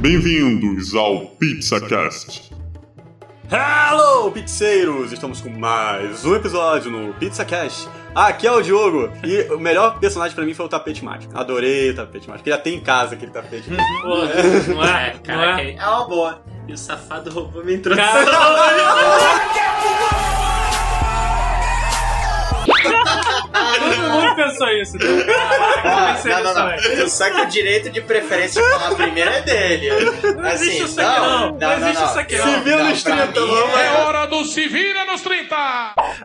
[0.00, 2.52] Bem-vindos ao PizzaCast.
[3.50, 5.10] Hello, pizzeiros!
[5.10, 7.88] Estamos com mais um episódio no PizzaCast.
[8.14, 11.36] Aqui é o Diogo e o melhor personagem pra mim foi o tapete mágico.
[11.36, 12.48] Adorei o tapete mágico.
[12.48, 13.70] Ele já tem em casa aquele tapete.
[14.02, 14.16] Pô,
[14.74, 15.14] não é?
[15.14, 15.74] Não Caraca, é?
[15.76, 16.42] é uma boa.
[16.68, 18.06] E o safado roubou minha introdução.
[23.94, 24.96] Todo mundo pensou isso.
[24.98, 25.04] né?
[25.06, 26.54] Eu pensei não, não,
[26.98, 27.08] não.
[27.08, 29.88] Só que o direito de preferência de falar primeiro é dele.
[30.36, 31.52] Não existe isso aqui não.
[31.58, 32.46] Não existe isso aqui não.
[32.46, 32.54] não.
[32.54, 33.74] Se vira Não, nos pra 30, mim vamos.
[33.80, 35.56] é- hora do Se Vira nos 30!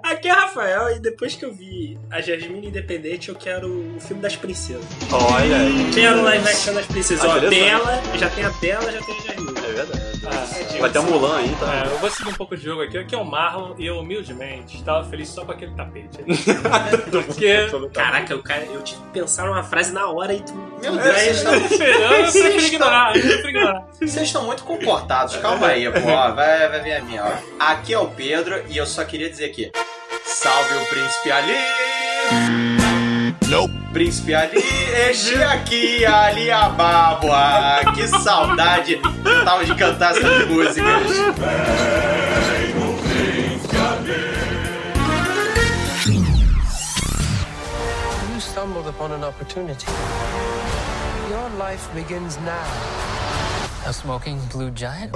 [0.03, 4.21] Aqui é Rafael e depois que eu vi a Jasmine Independente, eu quero o filme
[4.21, 4.83] das princesas.
[5.11, 5.89] Olha aí.
[5.93, 7.23] Quero live action das princesas.
[7.25, 7.49] Ah, Ó.
[7.49, 9.57] Bela, já tem a Bela, já tem a Jasmine.
[9.57, 10.10] É verdade.
[10.23, 11.75] Ah, Vai ter a Mulan aí, tá?
[11.75, 12.97] É, eu vou seguir um pouco de jogo aqui.
[12.97, 16.19] Aqui é o Marlon e eu, humildemente, estava feliz só com aquele tapete.
[17.11, 17.67] Porque.
[17.93, 20.53] Caraca, eu, cara, eu tive que pensar numa frase na hora e tu.
[20.81, 23.87] Meu Deus, vocês Eu estão, eu prefiro ignorar, eu prefiro ignorar.
[23.99, 25.35] vocês estão muito comportados.
[25.37, 25.99] Calma aí, pô.
[26.09, 27.31] Ó, Vai, vai vir a minha, ó.
[27.59, 29.71] Aqui é o Pedro e eu só queria dizer aqui.
[30.25, 32.80] Salve o príncipe Ali!
[33.51, 33.73] Nope.
[33.91, 34.63] Príncipe Ali,
[35.09, 37.81] este aqui, Ali Ababua.
[37.93, 38.97] Que saudade
[39.43, 41.11] tava de cantar essas músicas.
[48.33, 49.85] You stumbled upon an opportunity.
[51.29, 52.63] Your life begins now.
[53.85, 55.13] A smoking blue giant?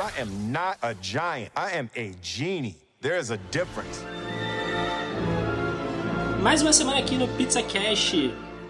[0.00, 1.52] I am not a giant.
[1.56, 2.78] I am a genie.
[3.00, 4.02] There is a difference.
[6.42, 8.14] Mais uma semana aqui no Pizza Cash.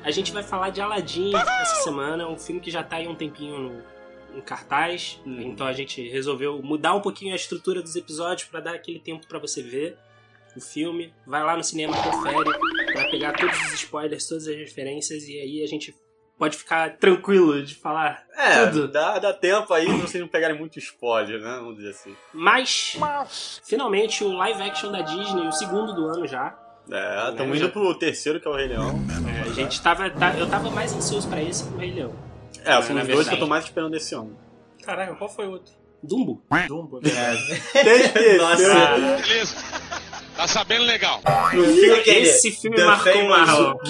[0.03, 3.15] A gente vai falar de Aladdin essa semana, um filme que já tá aí um
[3.15, 5.21] tempinho no, em cartaz.
[5.27, 9.27] Então a gente resolveu mudar um pouquinho a estrutura dos episódios pra dar aquele tempo
[9.27, 9.97] pra você ver
[10.57, 11.13] o filme.
[11.27, 12.51] Vai lá no cinema, confere,
[12.95, 15.95] vai pegar todos os spoilers, todas as referências e aí a gente
[16.39, 18.89] pode ficar tranquilo de falar É, tudo.
[18.89, 21.57] dá, dá tempo aí pra vocês não pegarem muito spoiler, né?
[21.57, 22.15] Vamos dizer assim.
[22.33, 26.57] Mas, finalmente, o live action da Disney, o segundo do ano já.
[26.91, 29.01] É, estamos indo pro terceiro, que é o Rei Leão.
[29.29, 32.13] É, a gente tava, tá- eu tava mais ansioso pra esse que o Rei Leão.
[32.65, 34.37] É, são os dois que eu tô mais esperando esse ano.
[34.85, 35.73] Caraca, qual foi o outro?
[36.03, 36.43] Dumbo.
[36.69, 37.61] Dumbo, verdade.
[37.73, 38.45] Terceiro.
[39.19, 39.57] Beleza.
[40.37, 41.21] Tá sabendo legal.
[42.05, 43.23] Esse filme The marcou?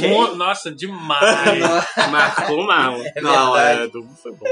[0.08, 1.58] Mo- Nossa, demais.
[2.10, 3.02] Marcou o Marlon.
[3.20, 4.46] Não, é, Dumbo foi bom.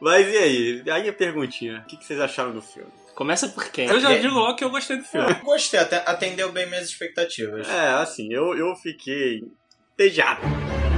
[0.00, 0.82] Mas e aí?
[0.90, 1.80] Aí a perguntinha.
[1.84, 2.88] O que que vocês acharam do filme?
[3.20, 3.86] Começa por quem?
[3.86, 5.34] Eu já digo logo que eu gostei do filme.
[5.44, 7.68] Gostei, até atendeu bem minhas expectativas.
[7.68, 9.42] É, assim, eu, eu fiquei
[9.92, 10.40] entediado.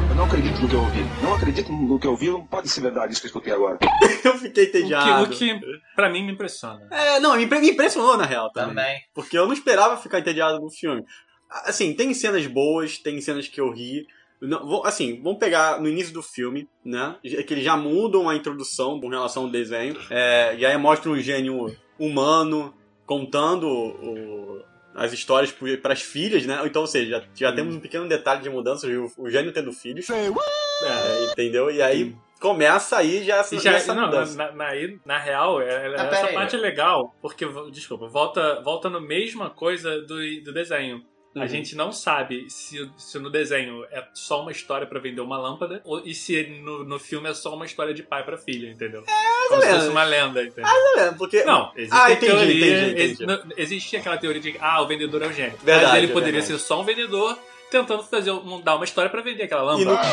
[0.09, 1.01] Eu não acredito no que eu ouvi.
[1.21, 2.31] Não acredito no que eu ouvi.
[2.31, 3.77] Não pode ser verdade isso que eu escutei agora.
[4.25, 5.61] Eu fiquei O que, o que
[5.97, 6.87] pra mim me impressiona.
[6.93, 8.69] É, não, me me impressionou na real também.
[8.77, 9.01] Também.
[9.13, 11.03] Porque eu não esperava ficar entediado no filme.
[11.51, 14.07] Assim, tem cenas boas, tem cenas que eu ri.
[14.41, 17.17] Não, vou- assim, vamos pegar no início do filme, né?
[17.25, 19.97] É Que eles já mudam a introdução com relação ao desenho.
[20.09, 22.75] É, e aí mostra um gênio humano
[23.07, 24.63] contando o-
[24.95, 26.61] as histórias para as filhas, né?
[26.65, 29.73] Então, ou seja, já, já temos um pequeno detalhe de mudança, o, o gênio tendo
[29.73, 30.07] filhos.
[30.11, 31.71] É, entendeu?
[31.71, 34.37] E aí começa aí já essa, E já, essa não, mudança.
[34.37, 34.71] na, na,
[35.07, 36.35] na real, é- é- Ah, essa aí.
[36.35, 41.03] parte é legal, porque, desculpa, volta, volta no mesma coisa do, do desenho.
[41.35, 41.49] A Uhum.
[41.49, 45.81] gente não sabe se, se no desenho é só uma história pra vender uma lâmpada
[45.83, 49.03] ou, e se no, no filme é só uma história de pai pra filha, entendeu?
[49.09, 50.71] É, Como se fosse uma lenda, entendeu?
[50.99, 52.83] É, porque Não, existe Ah, entendi, teoria.
[52.91, 53.27] entendi, entendi.
[53.27, 55.57] não, existe aquela teoria de que ah, o vendedor é o gênio.
[55.63, 56.59] Verdade, Mas ele poderia verdade.
[56.61, 57.39] ser só um vendedor
[57.71, 60.09] tentando fazer um- dar uma história pra vender aquela E no- lâmpada.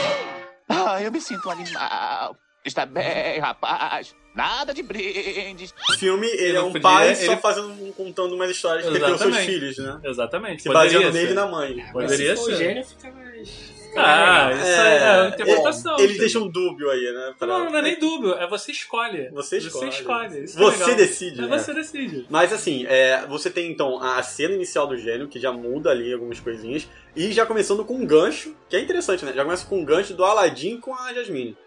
[0.70, 2.36] Ah, eu me sinto animal.
[2.66, 4.16] Está bem, rapaz.
[4.36, 5.74] Nada de brindes.
[5.90, 8.92] O filme, ele é Não um podia, pai ele- só fazendo, contando umas histórias que
[8.92, 9.46] pelos seus Exatamente.
[9.52, 10.00] filhos, né?
[10.04, 10.62] Exatamente.
[10.62, 11.20] Se poderia baseando ser.
[11.20, 11.76] nele e na mãe.
[11.78, 12.56] Mas Poderia se ser.
[12.56, 13.80] gênio, fica mais...
[13.98, 15.96] Ah, isso é, é uma interpretação.
[15.98, 16.20] Eles filho.
[16.20, 17.34] deixam um dúbio aí, né?
[17.40, 19.30] pra- Não, não é nem dúvio, é você escolhe.
[19.32, 19.90] Você escolhe.
[19.90, 20.44] escolhe.
[20.44, 20.96] isso é Você legal.
[20.96, 21.58] decide, É né?
[21.58, 22.26] você decide.
[22.30, 26.14] Mas assim, é, você tem então a cena inicial do gênio, que já muda ali
[26.14, 29.34] algumas coisinhas, e já começando com um gancho, que é interessante, né?
[29.36, 31.58] Já começa com um gancho do Aladdin com a Jasmine.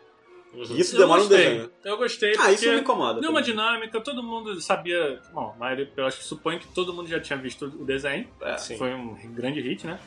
[0.54, 1.44] Isso eu demora um gostei.
[1.48, 1.70] desenho.
[1.84, 3.20] Eu gostei Ah, porque isso não me incomoda.
[3.20, 3.54] deu uma também.
[3.54, 5.20] dinâmica, todo mundo sabia.
[5.32, 8.28] Bom, maioria, eu acho que suponho que todo mundo já tinha visto o desenho.
[8.42, 8.56] É.
[8.76, 9.98] Foi um grande hit, né?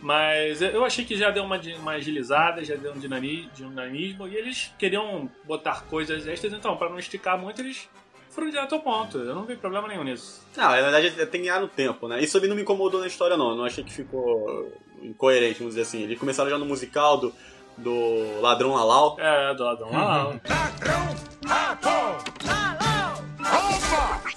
[0.00, 4.36] Mas eu achei que já deu uma, uma agilizada, já deu um dinami- dinamismo, e
[4.36, 7.88] eles queriam botar coisas extras, então, pra não esticar muito, eles
[8.28, 9.16] foram direto ao ponto.
[9.16, 10.46] Eu não vi problema nenhum nisso.
[10.54, 12.22] Não, na verdade tem que ganhar no tempo, né?
[12.22, 13.50] Isso também não me incomodou na história, não.
[13.50, 16.02] Eu não achei que ficou incoerente, vamos dizer assim.
[16.02, 17.32] Eles começaram já no musical do,
[17.78, 19.16] do Ladrão Lalau.
[19.18, 20.28] É, do lá.
[20.28, 20.40] Uhum.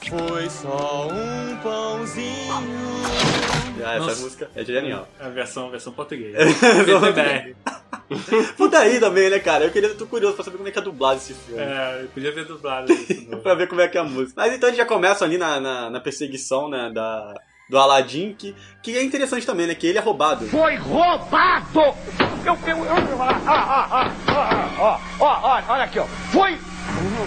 [0.09, 2.87] Foi só um pãozinho.
[3.85, 4.21] Ah, essa Nossa.
[4.21, 5.07] música é genial.
[5.19, 6.37] A versão, a versão portuguesa.
[6.83, 7.55] Versão PTBR.
[8.57, 9.65] Puta aí também, né, cara?
[9.65, 11.61] Eu queria, tô curioso pra saber como é que é dublado esse filme.
[11.61, 13.27] É, eu podia ver dublado isso.
[13.43, 14.33] pra ver como é que é a música.
[14.35, 17.33] Mas então eles já começam ali na, na, na perseguição, né, da,
[17.69, 20.47] do Aladdin, que, que é interessante também, né, que ele é roubado.
[20.47, 21.81] Foi roubado!
[22.45, 26.05] Eu, eu, eu, ah, ah, ah, ah, ó, ó, ó, olha aqui, ó.
[26.31, 26.57] Foi,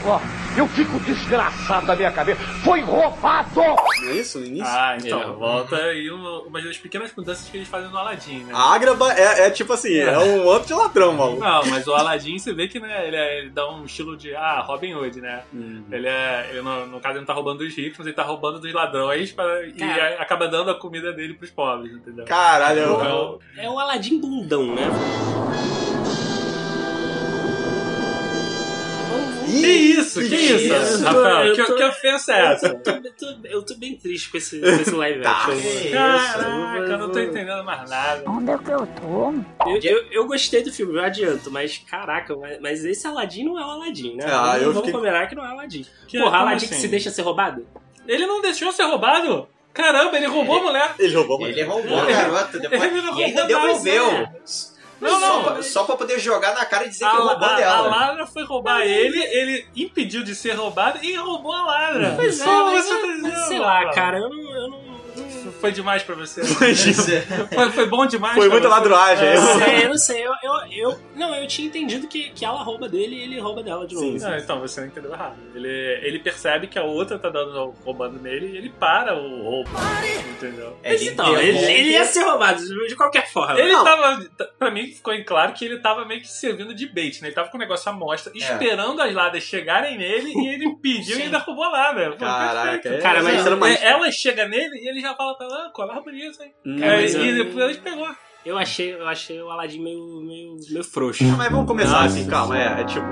[0.06, 0.19] ó,
[0.60, 2.40] eu fico desgraçado da minha cabeça.
[2.64, 3.50] Foi roubado!
[3.56, 4.66] Não é isso no início?
[4.66, 5.26] Ah, então, É.
[5.26, 8.52] volta aí uma, uma das pequenas mudanças que eles fazem no Aladdin, né?
[8.54, 11.40] A Ágraba é, é tipo assim, é, um outro de ladrão, maluco.
[11.40, 14.34] Não, mas o Aladdin você vê que né, ele, é- ele dá um estilo de
[14.34, 15.42] ah, Robin Hood, né?
[15.52, 15.84] Uhum.
[15.90, 16.48] Ele é.
[16.50, 18.72] Ele no, no caso ele não tá roubando dos ricos, mas ele tá roubando dos
[18.72, 22.24] ladrões pra, e a- acaba dando a comida dele pros pobres, entendeu?
[22.26, 24.88] Caralho, Então, É o Aladim bundão, né?
[29.50, 30.20] Que isso?
[30.20, 30.75] Que isso?
[30.75, 31.05] isso?
[31.05, 32.67] Rafael, que, tô- que ofensa é essa?
[32.69, 35.31] Eu tô, tô- eu tô bem triste com esse, com esse live Tá.
[35.47, 35.91] action.
[35.93, 38.23] Caraca, eu não tô entendendo mais nada.
[38.31, 39.35] Onde é que eu tô?
[39.69, 43.58] Eu, eu, eu gostei do filme, eu adianto, mas caraca, mas, mas esse Aladdin não
[43.58, 44.25] é o Aladdin, né?
[44.26, 45.87] Ah, vamos eu vamos fiquei- combinar que não é o Aladdin.
[46.06, 46.75] Que- Porra, como Aladdin assim?
[46.75, 47.67] que se deixa ser roubado?
[48.06, 49.49] Ele não deixou ser roubado?
[49.73, 50.94] Caramba, ele roubou a mulher.
[50.99, 52.82] Ele roubou, Ele roubou a garota depois.
[52.82, 54.26] Ele E ainda devolveu.
[55.00, 55.11] Né?
[55.11, 55.44] Não, Só não.
[55.44, 57.88] pra, só pra poder jogar na cara e dizer A, que roubou a, a dela.
[57.88, 62.12] Lara foi roubar ele, ele impediu de ser roubado e roubou a Lara.
[62.17, 64.50] Pois é, mas, você tá mas dizendo, sei lá, cara, eu não.
[64.55, 65.00] Eu não
[65.60, 66.42] Foi demais pra você.
[66.44, 66.74] Foi
[67.54, 68.74] Foi, foi bom demais Foi pra muita você?
[68.74, 69.26] ladroagem.
[69.28, 69.34] É.
[69.34, 70.26] eu não sei, eu não sei.
[70.26, 73.62] Eu, eu, eu- não, eu tinha entendido que, que ela rouba dele e ele rouba
[73.62, 74.18] dela de novo.
[74.18, 75.36] Não, então você não entendeu errado.
[75.54, 79.70] Ele, ele percebe que a outra tá dando, roubando nele e ele para o roubo.
[80.30, 80.78] Entendeu?
[80.82, 83.58] Mas então, ele, ele ia ser roubado de qualquer forma.
[83.60, 83.84] Ele Não.
[83.84, 84.24] tava.
[84.58, 87.28] Pra mim ficou em claro que ele tava meio que servindo de bait, né?
[87.28, 91.18] Ele tava com o negócio à mostra, esperando as ladas chegarem nele e ele pediu
[91.18, 92.12] e ainda roubou a lada.
[92.16, 95.70] Caraca, é- Cara, mas- É, Ela chega nele e ele já fala pra ela, ah,
[95.75, 96.52] colar bonito, hein?
[96.64, 98.08] Hum, É, mas e eu- depois ele pegou.
[98.44, 101.23] Eu achei, eu achei o Aladdin meio, meio, meio frouxo.
[101.25, 102.58] Não, mas vamos começar Nossa assim, calma.
[102.58, 103.05] É, é tipo,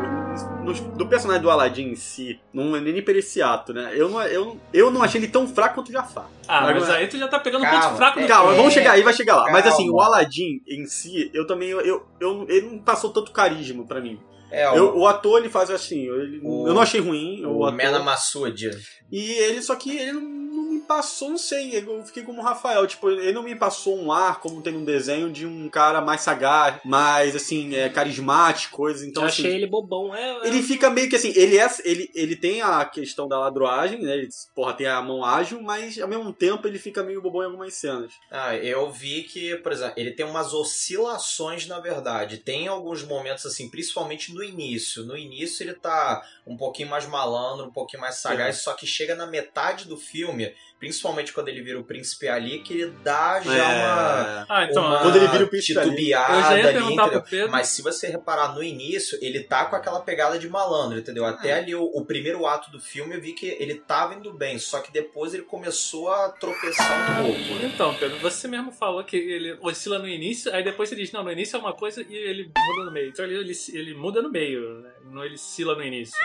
[0.65, 3.93] no- do personagem do Aladdin em si, não é nem por esse ato, né?
[3.95, 6.27] Eu não, eu, eu não achei ele tão fraco quanto o Jafar.
[6.47, 8.57] Ah, mas Agora- aí tu já tá pegando um Calma, ponto fraco do Calma, É,
[8.57, 9.45] vamos chegar aí, vai chegar lá.
[9.51, 9.69] Mas calma.
[9.77, 11.69] assim, o Aladdin em si, eu também.
[11.69, 14.19] Eu, eu, eu- ele não passou tanto carisma pra mim.
[14.51, 17.45] É, Eu- o, o ator, ele faz assim, ele- O- eu não achei ruim.
[17.45, 18.71] O, o ator, Mena Massoud.
[19.13, 20.48] E ele, só que ele não, não
[20.89, 24.41] passou, não sei, eu fiquei como o Rafael, tipo, ele não me passou um ar,
[24.41, 29.23] como tem um desenho, de um cara mais sagaz, mais, assim, é, carismático, coisa, então,
[29.23, 29.43] eu assim...
[29.43, 30.15] achei ele bobão.
[30.15, 33.39] É, é- Ele fica meio que assim, ele é, ele, ele tem a questão da
[33.39, 34.15] ladroagem, né?
[34.15, 37.47] Ele, porra, tem a mão ágil, mas ao mesmo tempo ele fica meio bobão em
[37.47, 38.13] algumas cenas.
[38.31, 42.39] Ah, eu vi que, por exemplo, ele tem umas oscilações, na verdade.
[42.39, 45.05] Tem alguns momentos, assim, principalmente no início.
[45.05, 49.15] No início ele tá um pouquinho mais malandro, um pouquinho mais sagaz, só que chega
[49.15, 53.51] na metade do filme, principalmente quando ele vira o príncipe ali, que ele dá já
[53.51, 54.47] uma.
[54.49, 54.87] Ah, então.
[54.87, 55.91] uma quando ele vira o príncipe ali.
[55.91, 57.23] titubeada ali, perguntar entendeu?
[57.23, 57.51] Pedro.
[57.51, 61.25] Mas se você reparar no início, ele tá com aquela pegada de malandro, entendeu?
[61.25, 64.59] Até ali o, o primeiro ato do filme eu vi que ele tava indo bem,
[64.59, 67.65] só que depois ele começou a tropeçar um pouco.
[67.65, 71.25] Então, Pedro, você mesmo falou que ele oscila no início, aí depois você diz, não,
[71.25, 73.09] no início é uma coisa e ele muda no meio.
[73.09, 74.91] Então ele, ele, ele muda no meio, né?
[75.05, 76.17] não ele oscila no início.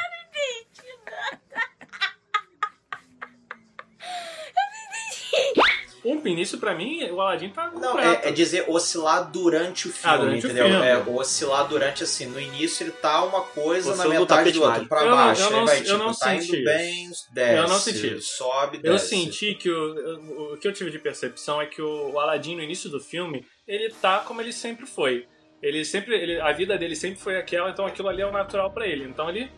[6.03, 10.13] O início, pra mim, o Aladdin tá Não, é, é dizer oscilar durante o filme,
[10.13, 10.65] Ah, durante o entendeu?
[10.67, 10.85] filme.
[10.85, 14.63] É, oscilar durante assim, no início ele tá uma coisa, Oscilando na metade tapete do
[14.65, 15.41] outro pra Eu não- baixo.
[15.41, 17.57] eu aí não- vai, eu tipo, não tá senti indo bem, desce.
[17.57, 18.21] Eu não senti.
[18.21, 18.87] Sobe, desce.
[18.93, 22.57] Eu senti que o, o que eu tive de percepção é que o, o Aladdin,
[22.57, 25.25] no início do filme, ele tá como ele sempre foi.
[25.61, 26.15] Ele sempre.
[26.21, 29.05] Ele, a vida dele sempre foi aquela, então aquilo ali é o natural pra ele.
[29.05, 29.49] Então ele.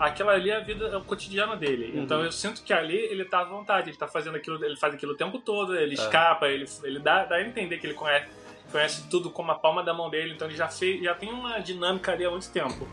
[0.00, 1.92] Aquela ali é a vida, é o cotidiano dele.
[1.94, 2.02] Uhum.
[2.04, 4.94] Então eu sinto que ali ele tá à vontade, ele tá fazendo aquilo, ele faz
[4.94, 5.94] aquilo o tempo todo, ele É.
[5.94, 8.26] escapa, ele, ele dá, dá a entender que ele conhece,
[8.72, 11.58] conhece tudo como a palma da mão dele, então ele já fez, já tem uma
[11.58, 12.88] dinâmica ali há muito tempo.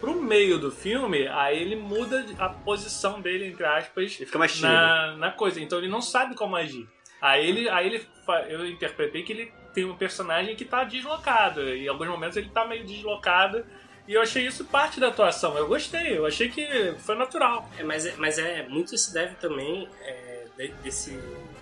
[0.00, 4.52] Pro meio do filme, aí ele muda a posição dele, entre aspas, Ele fica mais
[4.52, 4.72] tímido.
[4.72, 5.60] na, na coisa.
[5.60, 6.88] Então ele não sabe como agir.
[7.20, 8.06] Aí ele, aí ele
[8.48, 11.62] eu interpretei que ele tem um personagem que tá deslocado.
[11.68, 13.64] E em alguns momentos ele tá meio deslocado.
[14.06, 15.56] E eu achei isso parte da atuação.
[15.56, 17.70] Eu gostei, eu achei que foi natural.
[17.78, 21.18] É, mas, é, mas é muito se deve também é, de- desse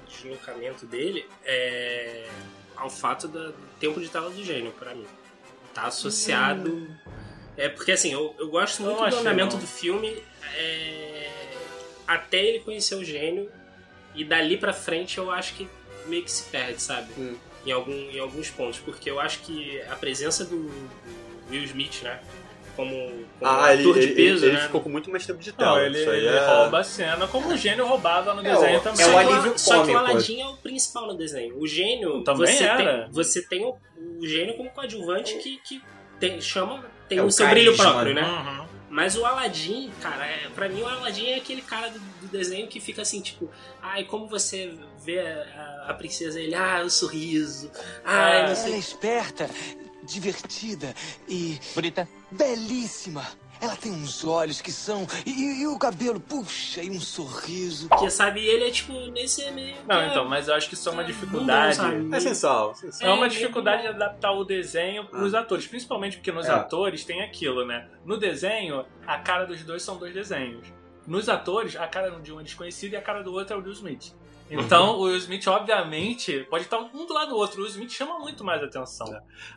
[0.08, 2.28] deslocamento dele é,
[2.76, 5.06] ao fato do tempo de tela do gênio, pra mim.
[5.74, 6.88] Tá associado.
[7.56, 10.22] É porque assim, eu, eu gosto muito do andamento do filme
[10.56, 11.30] é,
[12.06, 13.50] até ele conhecer o gênio.
[14.14, 15.68] E dali pra frente eu acho que
[16.06, 17.12] meio que se perde, sabe?
[17.18, 17.36] Hum.
[17.66, 18.80] Em, algum, em alguns pontos.
[18.80, 22.20] Porque eu acho que a presença do, do Will Smith, né?
[22.76, 24.60] Como, como Ah, ele, ator de ele, peso, ele né?
[24.62, 25.82] ficou com muito mais tempo de Não, tela.
[25.84, 26.46] ele, Isso aí ele é...
[26.46, 29.04] rouba a cena como o gênio roubava no É, desenho o- também.
[29.04, 29.98] é o Só que alívio Só que o.
[29.98, 31.58] Aladdin é o principal no desenho.
[31.58, 33.02] O gênio, Também você, era.
[33.04, 33.76] tem, você tem o,
[34.18, 35.82] o gênio como coadjuvante que, que
[36.18, 38.22] tem, chama, tem É o o seu brilho carisma, próprio, né?
[38.22, 38.66] Uhum.
[38.88, 42.66] Mas o Aladdin, cara, é, pra mim o Aladdin é aquele cara do, do desenho
[42.66, 43.48] que fica assim, tipo,
[43.82, 47.70] ai, como você vê a, a princesa, ele, ah, o sorriso,
[48.04, 48.72] ai, não Ela sei.
[48.74, 49.48] é esperta,
[50.10, 50.94] divertida
[51.28, 51.58] e.
[51.74, 52.08] Bonita.
[52.30, 53.26] belíssima.
[53.62, 55.06] Ela tem uns olhos que são.
[55.26, 57.90] E, e o cabelo, puxa, e um sorriso.
[57.98, 59.76] Que sabe, ele é tipo, nesse meio.
[59.86, 61.78] Não, é- então, mas eu acho que isso é uma Não, dificuldade.
[62.10, 62.74] É sensual.
[62.74, 63.10] sensual.
[63.10, 66.52] É uma É, dificuldade de adaptar o desenho pros atores, principalmente porque nos É.
[66.52, 67.86] atores tem aquilo, né?
[68.02, 70.66] No desenho, a cara dos dois são dois desenhos.
[71.06, 73.62] Nos atores, a cara de um é desconhecido e a cara do outro é o
[73.62, 74.14] Will Smith.
[74.50, 77.58] Então, o Will Smith, obviamente, pode estar um do lado do outro.
[77.60, 79.06] O Will Smith chama muito mais atenção.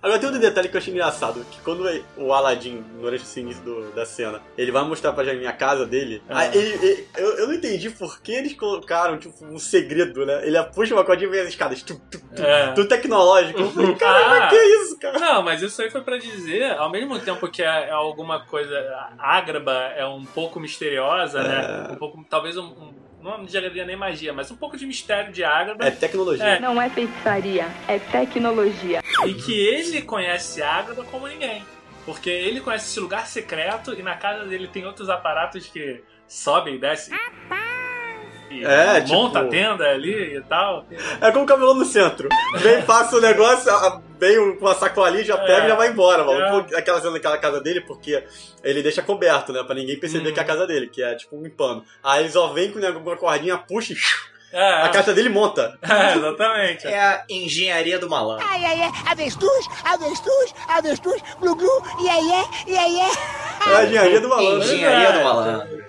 [0.02, 1.84] Agora tem outro detalhe que eu achei engraçado, que quando
[2.18, 5.86] o Aladdin, durante esse início do- da cena, ele vai mostrar pra Jasmine a casa
[5.86, 6.40] dele, Ah.
[6.40, 10.46] aí ele- ele- eu, eu não entendi por que eles colocaram, tipo, um segredo, né?
[10.46, 12.74] Ele puxa uma cordinha e vem as escadas, tu, tu, tu, É.
[12.74, 13.60] tudo tecnológico.
[13.62, 14.48] Eu falei, Ah.
[14.50, 15.20] que isso, cara?
[15.20, 18.76] Não, mas isso aí foi pra dizer, ao mesmo tempo que é, é alguma coisa
[19.18, 21.88] ágraba, é um pouco misteriosa, né?
[21.92, 25.44] Um pouco, talvez um, um- não diria nem magia, mas um pouco de mistério de
[25.44, 25.86] ágraba.
[25.86, 26.46] É tecnologia.
[26.46, 26.60] É.
[26.60, 29.02] Não é feitiçaria, é tecnologia.
[29.26, 31.64] E que ele conhece Ágaba como ninguém.
[32.06, 36.76] Porque ele conhece esse lugar secreto e na casa dele tem outros aparatos que sobem
[36.76, 37.18] e descem.
[38.64, 40.86] É, monta tipo- a tenda ali e tal.
[41.22, 42.28] É como o cabelão no centro.
[42.58, 45.66] Vem, passa o negócio, a- vem com uma sacolinha, já pega É.
[45.66, 46.66] e já vai embora, mano.
[46.72, 46.78] É.
[46.78, 48.24] Aquela cena daquela casa dele, porque
[48.64, 49.64] ele deixa coberto, né?
[49.64, 50.34] Pra ninguém perceber Hum.
[50.34, 51.84] que é a casa dele, que é tipo um pano.
[52.04, 53.96] Aí ele só vem com uma cordinha, puxa e
[54.54, 55.78] É, a casa dele monta.
[55.82, 56.88] é, exatamente.
[56.88, 58.46] É a engenharia do malandro.
[58.48, 63.72] Ai, ai, ai, avestruz, avestruz, avestruz, glu, glu, iê, iê, iê, iê.
[63.72, 64.64] É a engenharia do malandro.
[64.64, 65.24] Engenharia do É.
[65.24, 65.86] malandro.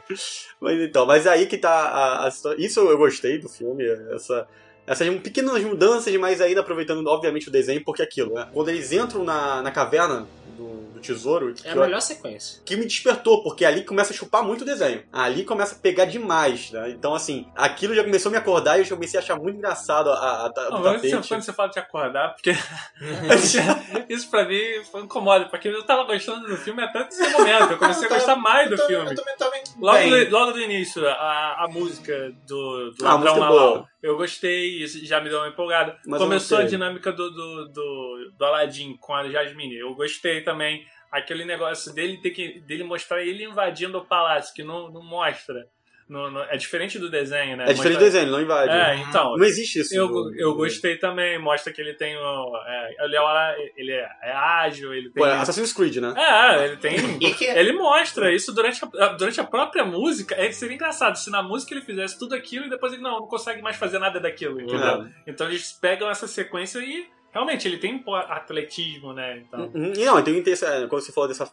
[0.60, 2.30] Mas então, mas aí que tá a, a.
[2.56, 4.46] Isso eu gostei do filme, essa.
[4.86, 8.46] Essas pequenas mudanças, mas ainda aproveitando, obviamente, o desenho, porque é aquilo, né?
[8.52, 10.26] Quando eles entram na, na caverna
[10.58, 11.48] do tesouro.
[11.64, 12.62] É a que eu- melhor sequência.
[12.64, 15.02] que me despertou, porque ali começa a chupar muito o desenho.
[15.12, 16.90] Ali começa a pegar demais, né?
[16.90, 19.56] Então, assim, aquilo já começou a me acordar e eu já comecei a achar muito
[19.58, 21.28] engraçado a, a, a, Não, você- tapete.
[21.28, 22.52] quando você fala de acordar, porque
[24.08, 27.72] isso pra mim foi incomoda, porque eu tava gostando do filme até esse momento.
[27.72, 29.10] Eu comecei a gostar mais do Eu filme.
[29.10, 33.14] Eu também tava Logo do, logo do início, a, a música do, do Ah, a
[33.14, 33.88] Ladrão música é Malau, boa.
[34.02, 35.96] eu gostei, já me deu uma empolgada.
[36.06, 40.42] Mas eu Começou a dinâmica do, do, do, do Aladdin com a Jasmine, eu gostei
[40.42, 40.84] também.
[41.16, 45.66] Aquele negócio dele ter que dele mostrar ele invadindo o palácio, que não, não mostra.
[46.06, 47.64] Não- não- é diferente do desenho, né?
[47.64, 48.70] É diferente do Mostra- desenho, ele não invade.
[48.70, 49.36] É, então.
[49.38, 49.96] Não existe isso.
[49.96, 52.56] Eu, no- eu no- gostei também, mostra que ele tem o.
[52.66, 55.22] É, ele, é, ele é, é ágil, ele tem.
[55.22, 56.12] Pô, é Assassin's Creed, né?
[56.14, 56.94] É, ele tem.
[57.22, 60.34] E que- Ele mostra isso durante a, durante a própria música.
[60.34, 63.26] É, seria engraçado se na música ele fizesse tudo aquilo e depois ele não, não
[63.26, 65.08] consegue mais fazer nada daquilo, entendeu?
[65.26, 69.38] Então eles pegam essa sequência e realmente ele tem atletismo, né?
[69.38, 69.70] Então.
[69.74, 69.92] Uhum.
[69.96, 71.50] Não, tem é, quando você falou dessa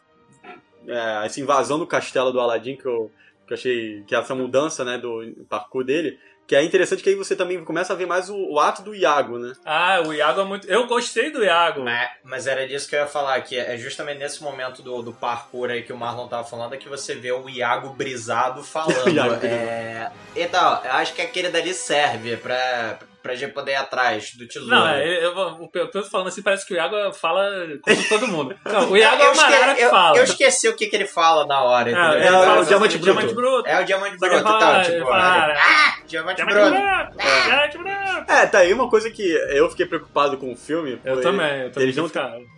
[0.86, 3.10] é, essa invasão do castelo do Aladdin, que eu,
[3.46, 7.14] que eu achei que essa mudança, né, do parkour dele, que é interessante que aí
[7.14, 9.52] você também começa a ver mais o, o ato do Iago, né?
[9.64, 10.66] Ah, o Iago é muito.
[10.68, 11.82] Eu gostei do Iago.
[11.82, 15.12] Mas, mas era disso que eu ia falar, que é justamente nesse momento do, do
[15.12, 19.08] parkour aí que o Marlon tava falando, é que você vê o Iago brisado falando.
[19.08, 20.10] Iago é...
[20.36, 24.68] Então, eu acho que aquele dali serve pra, pra gente poder ir atrás do tesouro.
[24.74, 27.48] Não, é, eu, o Pedro falando assim, parece que o Iago fala
[27.82, 28.54] como todo mundo.
[28.64, 30.16] Não, o Iago é eu o Marara esque- que eu- fala.
[30.18, 31.90] Eu esqueci o que, que ele fala na hora.
[31.90, 33.12] É, ele É, fala o assim, diamante bruto.
[33.12, 33.68] diamante bruto.
[33.68, 34.80] É o diamante bruto, fala- tá?
[34.82, 36.70] Tipo, ele fala, ah, diamante Diamante bruto.
[36.70, 37.16] bruto!
[37.46, 38.32] Diamante bruto!
[38.32, 41.00] É, tá aí uma coisa que eu fiquei preocupado com o filme.
[41.04, 42.10] Eu também, eu também Eles não.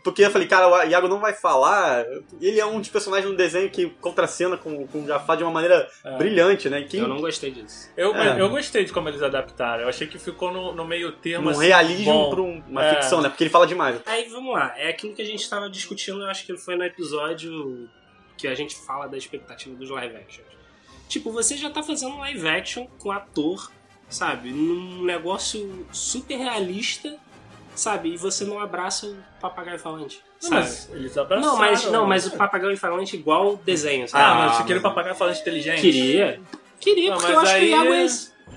[0.02, 2.04] Porque eu falei, cara, o Iago não vai falar.
[2.40, 5.52] Ele é um dos personagens no desenho que contracena com, com o Jafar de uma
[5.52, 6.16] maneira É.
[6.16, 6.83] brilhante, né?
[6.88, 7.90] Quem, Eu não gostei disso.
[7.97, 8.40] Eu, É.
[8.40, 9.83] eu gostei de como eles adaptaram.
[9.83, 12.94] Eu achei que ficou no, no meio termo um assim, realismo pra um- uma É.
[12.94, 13.28] ficção, né?
[13.28, 14.00] Porque ele fala demais.
[14.06, 16.84] Aí vamos lá, é aquilo que a gente estava discutindo, eu acho que foi no
[16.84, 17.88] episódio
[18.38, 20.42] que a gente fala da expectativa dos live action.
[21.08, 23.70] Tipo, você já tá fazendo um live action com ator,
[24.08, 24.50] sabe?
[24.50, 27.16] Num negócio super realista,
[27.75, 28.14] sabe?
[28.14, 30.23] E você não abraça o papagaio falante.
[30.40, 30.56] Sabe?
[30.56, 31.52] mas eles abraçaram.
[31.52, 34.25] Não, mas, não, mas o papagaio falante igual desenho, sabe?
[34.25, 35.80] Ah, mas você queria o papagaio falante inteligente?
[35.80, 36.40] Queria.
[36.80, 38.06] Queria, Não, porque eu acho que o aí- Iago é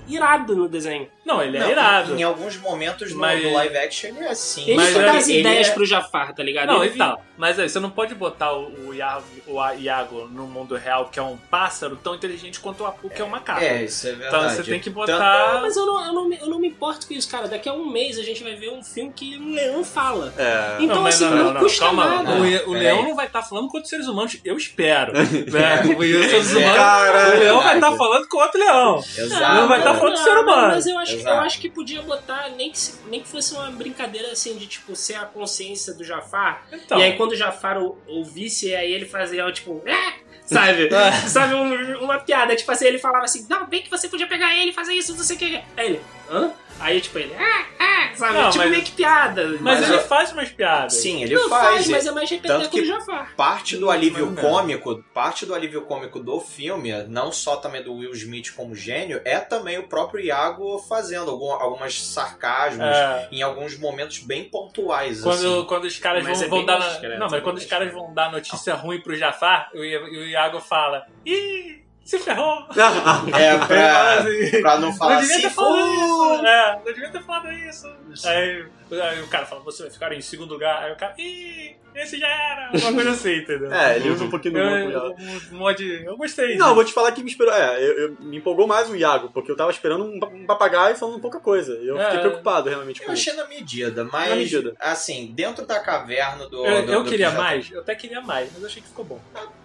[0.06, 1.08] irado no desenho.
[1.28, 2.14] Não, ele é Não, irado.
[2.18, 4.62] Em alguns momentos no, Mas- no live action ele é assim.
[4.62, 6.68] Ele Mas só é- dá as ele ideias é- pro Jafar, tá ligado?
[6.68, 7.18] Não, Ele então.
[7.36, 11.20] Mas aí, você não pode botar o, o, Iago, o Iago no mundo real, que
[11.20, 13.60] é um pássaro, tão inteligente quanto o Apu, que é um macaco.
[13.62, 14.54] É, isso é Então verdade.
[14.56, 15.58] você tem que Não, botar.
[15.62, 17.46] mas eu não, eu, não me, eu não me importo com isso, cara.
[17.46, 20.32] Daqui a um mês a gente vai ver um filme que um leão fala.
[20.36, 20.78] É.
[20.80, 22.04] Então, mas assim, não, custa calma.
[22.22, 22.32] nada.
[22.32, 25.12] O, o leão não vai estar falando com outros seres humanos, eu espero.
[25.12, 25.82] né?
[25.96, 27.36] Os seres É, humanos, caralho.
[27.36, 28.98] o leão vai estar falando com outro leão.
[28.98, 29.54] Exato.
[29.54, 30.68] Não vai estar falando de ser humano.
[30.74, 33.70] Mas eu acho que, eu acho que podia botar, nem que, nem que fosse uma
[33.70, 36.66] brincadeira assim, de tipo, ser a consciência do Jafar.
[36.72, 36.98] Então.
[36.98, 39.82] E aí quando o Jafar ou- ouvisse, aí ele fazia tipo.
[39.88, 40.88] "Ah!" Sabe?
[40.94, 41.12] É.
[41.28, 42.56] Sabe, um- uma piada.
[42.56, 45.14] Tipo assim, ele falava assim, não, bem que você podia pegar ele e fazer isso,
[45.14, 45.56] não sei o que.
[45.76, 46.50] Aí ele, hã?
[46.80, 48.34] Aí tipo ele, ah, ah, sabe?
[48.34, 49.46] Não, tipo mas- meio que piada.
[49.48, 50.94] Mas, Mas ele eu- faz umas piadas.
[50.94, 51.66] Sim, ele Não, faz.
[51.74, 53.34] faz, mas é mais repeteco que do Jafar.
[53.36, 54.36] parte do alívio Não.
[54.36, 59.20] cômico, parte do alívio cômico do filme, não só também do Will Smith como gênio,
[59.24, 63.28] é também o próprio Iago fazendo algum, algumas sarcasmos É.
[63.32, 65.20] em alguns momentos bem pontuais.
[65.22, 65.64] Quando, assim.
[65.66, 66.78] quando os caras Mas vão, é vão dar.
[66.78, 71.04] discreto, Não, mas quando os caras vão dar notícia ruim pro Jafar, o Iago fala:
[71.26, 72.64] Ih, se ferrou!
[73.38, 76.46] É, fala pra, pra não falar não devia assim, ter falado isso!
[76.46, 77.86] É, não devia ter falado isso.
[78.26, 78.66] Aí,
[79.02, 80.82] aí o cara fala, você vai ficar em segundo lugar.
[80.84, 82.70] Aí o cara, ih, esse já era.
[82.72, 83.70] Uma coisa assim, entendeu?
[83.72, 85.14] É, ele usa um pouquinho do eu,
[85.52, 86.56] um, mod, eu gostei.
[86.56, 86.74] Não, disso.
[86.76, 87.52] vou te falar que me esperou.
[87.52, 90.46] É, eu, eu- me empolgou mais o Iago, porque eu tava esperando um, pa- um
[90.46, 91.76] papagaio falando pouca coisa.
[91.82, 92.20] E eu fiquei É.
[92.20, 93.28] preocupado realmente com Eu isso.
[93.30, 94.74] achei na medida, mas Na medida.
[94.80, 96.64] assim, dentro da caverna do.
[96.64, 98.80] Eu, do- eu do queria que já- mais, eu até queria mais, mas eu achei
[98.80, 99.20] que ficou bom.
[99.34, 99.57] No,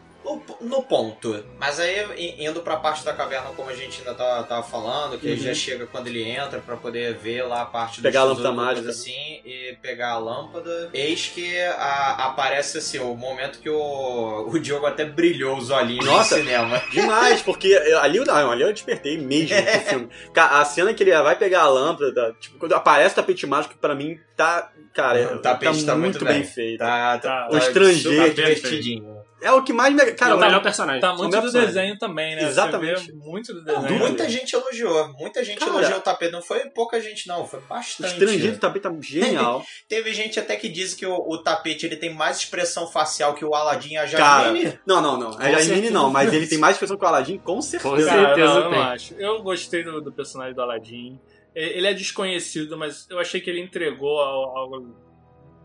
[0.61, 1.43] no ponto.
[1.59, 5.27] Mas aí, indo pra parte da caverna, como a gente ainda tava, tava falando, que
[5.29, 5.37] Uhum.
[5.37, 8.51] já chega quando ele entra pra poder ver lá a parte do Pegar a lâmpada
[8.51, 8.89] mágica.
[8.89, 10.89] assim, e pegar a lâmpada.
[10.93, 16.05] Eis que a- aparece assim, o momento que o, o Diogo até brilhou os olhinhos
[16.05, 16.37] Nossa.
[16.37, 16.81] no cinema.
[16.91, 20.09] Demais, porque ali, eu- não, ali eu despertei mesmo pro filme.
[20.35, 23.79] A cena que ele vai pegar a lâmpada, tipo, quando aparece o tapete mágico, que
[23.79, 24.71] pra mim tá.
[24.93, 26.43] Cara, O tapete tá muito bem bem.
[26.43, 26.77] feito.
[26.77, 29.22] Tá, tá, O estrangeiro, super divertidinho.
[29.43, 30.11] É o que mais me.
[30.13, 31.01] Cara, é o tá- melhor personagem.
[31.01, 31.67] Tá o muito do personagem.
[31.73, 32.43] desenho também, né?
[32.43, 32.99] Exatamente.
[33.01, 33.99] Você vê muito do Não, desenho.
[33.99, 36.31] muita gente elogiou, muita gente Cara, elogiou o tapete.
[36.31, 38.13] Não foi pouca gente, não, foi O bastante.
[38.13, 39.63] estrangeiro do tapete tá genial.
[39.89, 43.43] Teve gente até que diz que o, o tapete ele tem mais expressão facial que
[43.45, 44.79] o Aladdin e a Cara, Jasmine.
[44.87, 45.29] não, não, não.
[45.37, 45.93] A Jasmine certeza.
[45.93, 47.95] não, mas ele tem mais expressão que o Aladdin, com certeza.
[47.97, 48.53] certeza.
[48.53, 49.13] Cara, não, eu acho.
[49.15, 51.19] Eu gostei do, do personagem do Aladdin.
[51.55, 54.95] E- Ele é desconhecido, mas eu achei que ele entregou al- algo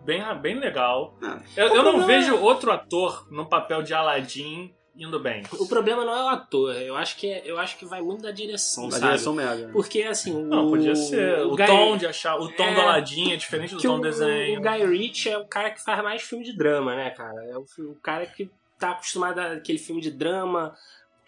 [0.08, 1.16] bem, bem legal.
[1.22, 5.44] Ah, Eu, o eu não problema vejo outro ator no papel de Aladdin indo bem.
[5.52, 8.22] O problema não é o ator, eu acho que, é- eu acho que vai muito
[8.22, 9.04] da direção, Na sabe?
[9.04, 9.68] direção mega.
[9.68, 11.40] Porque assim, o, Não, podia ser.
[11.46, 12.36] O, Guy- tom de achar.
[12.36, 14.58] O tom É, do Aladdin é diferente do que tom o, do desenho.
[14.58, 17.44] o Guy Ritchie é o cara que faz mais filme de drama, né, cara?
[17.44, 20.74] É o, o cara que tá acostumado àquele filme de drama,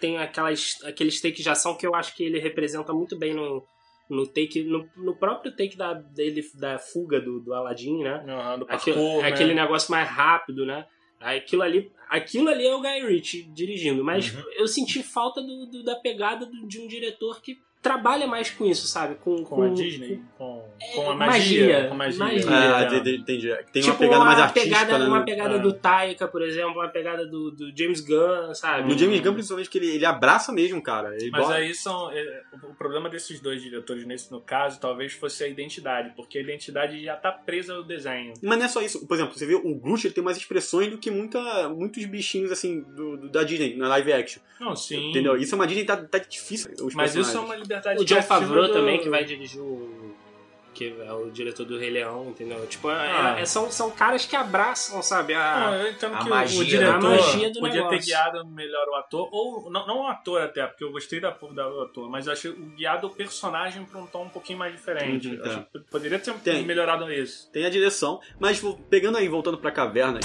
[0.00, 3.64] tem aquelas, aqueles takes de ação que eu acho que ele representa muito bem no,
[4.10, 8.24] no take, no, no próprio take da, dele, da fuga do, do Aladdin, né?
[8.28, 9.28] Aham, do Aquele, parkour, né?
[9.28, 10.84] aquele negócio mais rápido, né?
[11.20, 14.42] Aquilo ali, aquilo ali é o Guy Ritchie dirigindo, mas Uhum.
[14.56, 18.66] eu senti falta do, do- da pegada do- de um diretor que trabalha mais com
[18.66, 19.14] isso, sabe?
[19.16, 20.20] Com, Com a Disney?
[20.36, 20.62] Com,
[20.94, 21.62] com a É, magia.
[21.66, 22.18] magia, Com magia.
[22.18, 22.44] magia.
[22.50, 22.86] Ah, É.
[22.86, 23.48] entendi, entendi.
[23.72, 25.06] Tem tipo, uma pegada mais artística, pegada, né?
[25.06, 25.58] uma pegada É.
[25.58, 28.88] do Taika, por exemplo, uma pegada do, do James Gunn, sabe?
[28.88, 31.14] No James Gunn, principalmente, que ele, ele abraça mesmo, cara.
[31.16, 32.10] Ele Mas bota- aí são.
[32.10, 36.42] é, o problema desses dois diretores, nesse no caso, talvez fosse a identidade, porque a
[36.42, 38.34] identidade já tá presa ao desenho.
[38.42, 39.06] Mas não é só isso.
[39.06, 42.52] Por exemplo, você vê o Groot, ele tem mais expressões do que muita, muitos bichinhos,
[42.52, 44.42] assim, do, do- da Disney, na live action.
[44.60, 45.08] Não, sim.
[45.10, 45.36] Entendeu?
[45.38, 46.70] Isso é uma Disney, tá, tá difícil.
[46.84, 47.44] Os Mas isso é personagens.
[47.44, 50.10] uma liberdade O John Favreau do- também, que vai dirigir o.
[50.72, 52.64] Que é o diretor do Rei Leão, entendeu?
[52.68, 53.36] Tipo, é- Ah.
[53.40, 55.34] é- são, são caras que abraçam, sabe?
[55.34, 58.04] A, eu entendo a que o- magia, o diretor a magia do podia ter negócio.
[58.06, 61.68] guiado melhor o ator, ou não, não o ator até, porque eu gostei da, da
[61.68, 64.72] do ator, mas eu achei o guiado o personagem pra um tom um pouquinho mais
[64.72, 65.26] diferente.
[65.28, 65.50] Uhum, tá.
[65.50, 66.64] acho que poderia ter Tem.
[66.64, 67.50] melhorado isso.
[67.50, 70.20] Tem a direção, mas pegando aí, voltando pra caverna,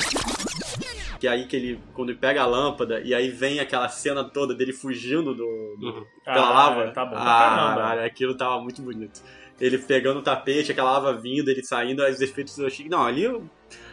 [1.25, 4.23] que é aí que ele, quando ele pega a lâmpada, e aí vem aquela cena
[4.23, 6.91] toda dele fugindo do, do- da Ah, lava.
[6.91, 7.81] tá bom ah, caramba.
[7.81, 9.21] caralho, aquilo tava muito bonito.
[9.59, 12.88] Ele pegando o tapete, aquela lava vindo, ele saindo, os efeitos eu achei.
[12.88, 13.43] Não, ali eu.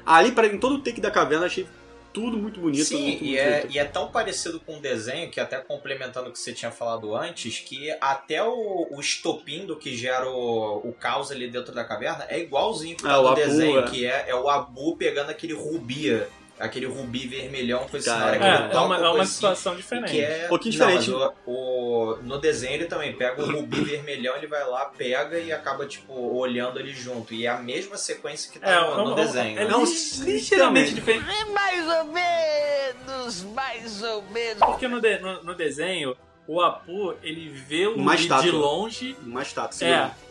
[0.04, 1.66] Ali, pra, em todo o take da caverna, eu achei
[2.12, 2.84] tudo muito bonito.
[2.84, 6.28] Sim, muito, e muito é, e é tão parecido com o desenho que, até complementando
[6.28, 10.78] o que você tinha falado antes, que até o, o estopim do que gera o,
[10.86, 13.82] o caos ali dentro da caverna é igualzinho que tá o no Abu, desenho, é.
[13.84, 16.10] que é, é o Abu pegando aquele rubi,
[16.58, 20.10] aquele rubi vermelhão com esse Cara, que É, é uma, é uma assim, situação diferente.
[20.12, 20.44] que é...
[20.46, 21.10] Um pouquinho Não, diferente.
[21.10, 25.38] mas o, o- no desenho ele também pega o rubi vermelhão, ele vai lá, pega
[25.38, 27.34] e acaba, tipo, olhando ele junto.
[27.34, 29.58] E é a mesma sequência que tá É, no, no é um- desenho.
[29.60, 29.70] É né?
[29.70, 30.94] Não, ligeiramente literalmente.
[30.94, 31.24] diferente.
[31.30, 34.58] É mais ou menos, mais ou menos.
[34.58, 39.16] Porque no, de- no- no desenho, o Apu, ele vê o Uma Rubi de longe.
[39.24, 39.86] Uma estátua.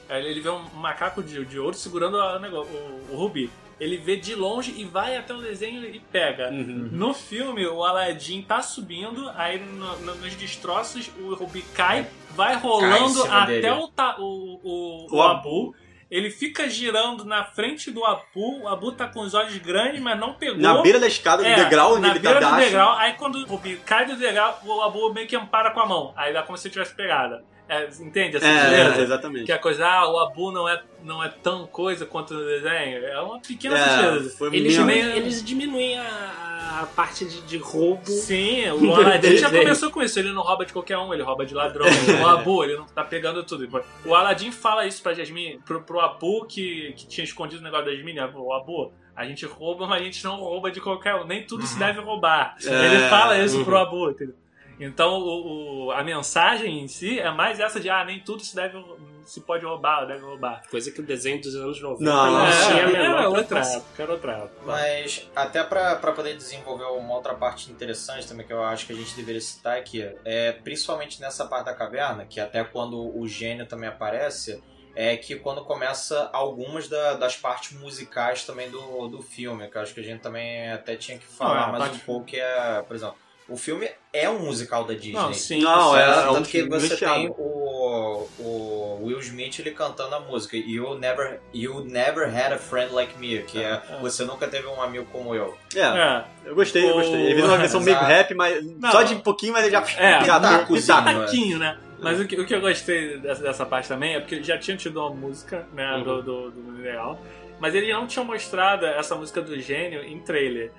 [0.09, 3.49] É, ele vê um macaco de, de ouro segurando a o, o Rubi.
[3.81, 6.49] Ele vê de longe e vai até o desenho e pega.
[6.51, 6.89] Uhum.
[6.91, 12.55] No filme, o Aladdin tá subindo, aí no- no- nos destroços o Rubi cai, vai
[12.55, 13.69] rolando cima até dele.
[13.71, 15.75] o, ta- o, o, o O Abu.
[16.11, 18.63] Ele fica girando na frente do Abu.
[18.63, 20.57] O Abu tá com os olhos grandes, mas não pegou.
[20.59, 23.13] Na beira da escada, É, do degrau onde na ele beira tá do degrau, aí
[23.13, 26.13] quando o Rubi cai do degrau, o Abu meio que ampara com a mão.
[26.15, 27.43] Aí dá como se tivesse pegada.
[27.71, 29.01] É, entende essa É, sutileza?
[29.01, 29.45] exatamente.
[29.45, 33.05] Que a coisa, ah, o Abu não é, não é tão coisa quanto no desenho.
[33.05, 38.05] É uma pequena É, Eles, diminuem, eles diminuem a, a parte de, de roubo.
[38.05, 40.19] Sim, o Aladdin já começou com isso.
[40.19, 41.85] Ele não rouba de qualquer um, ele rouba de ladrão.
[42.21, 43.65] o Abu, ele não tá pegando tudo.
[44.05, 47.85] O Aladdin fala isso pra Jasmine, pro, pro Abu que, que tinha escondido o negócio
[47.85, 48.19] da Jasmine.
[48.35, 51.25] O Abu, a gente rouba, mas a gente não rouba de qualquer um.
[51.25, 52.57] Nem tudo se deve roubar.
[52.65, 53.63] É, Ele fala isso uhum.
[53.63, 54.35] pro Abu, entendeu?
[54.83, 58.55] Então o, o- a mensagem em si é mais essa de ah, nem tudo se
[58.55, 58.83] deve
[59.25, 60.63] se pode roubar, ou deve roubar.
[60.69, 62.67] Coisa que o desenho dos anos 90 Não, não, não.
[62.67, 64.61] tinha é, menor era outra época, era outra época.
[64.65, 68.93] Mas até pra pra poder desenvolver uma outra parte interessante também que eu acho que
[68.93, 73.27] a gente deveria citar aqui, é principalmente nessa parte da caverna, que até quando o
[73.27, 74.61] gênio também aparece,
[74.95, 79.81] é que quando começa algumas da- das partes musicais também do, do filme, que eu
[79.81, 82.05] acho que a gente também até tinha que falar Não, é, a mais parte- um
[82.05, 83.15] pouco, que é, por exemplo,
[83.51, 85.13] o filme é um musical da Disney.
[85.13, 85.61] Não, sim.
[85.61, 87.15] Não, é, Tanto é um que você recheado.
[87.15, 92.57] tem o, o Will Smith ele cantando a música You Never, you never Had a
[92.57, 95.57] Friend Like Me, que é Você Nunca Teve um Amigo Como Eu.
[95.75, 96.23] É, É.
[96.45, 97.21] eu gostei, eu gostei.
[97.21, 98.91] Ele fez uma versão meio rap, mas Não.
[98.91, 99.79] só de pouquinho, mas ele já...
[99.97, 100.73] É, pitaco.
[101.01, 101.25] né?
[101.25, 101.77] Taquinho, né?
[101.99, 104.57] Mas o que, o que eu gostei dessa, dessa parte também é porque ele já
[104.57, 106.03] tinha tido uma música, né, Uhum.
[106.03, 107.19] do, do, do Mundo Ideal,
[107.59, 110.71] mas ele não tinha mostrado essa música do gênio em trailer.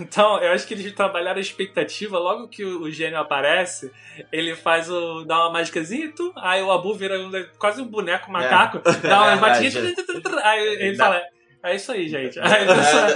[0.00, 3.90] Então, eu acho que eles trabalharam a expectativa, logo que o, o gênio aparece,
[4.32, 5.24] ele faz o.
[5.24, 9.22] dá uma mágicazinha, e tu, aí o Abu vira um- quase um boneco macaco, dá
[9.22, 9.94] uma É batidinha,
[10.44, 11.22] aí ele Dá- fala.
[11.66, 12.38] É isso aí, gente.
[12.38, 12.74] Aí, É, dá-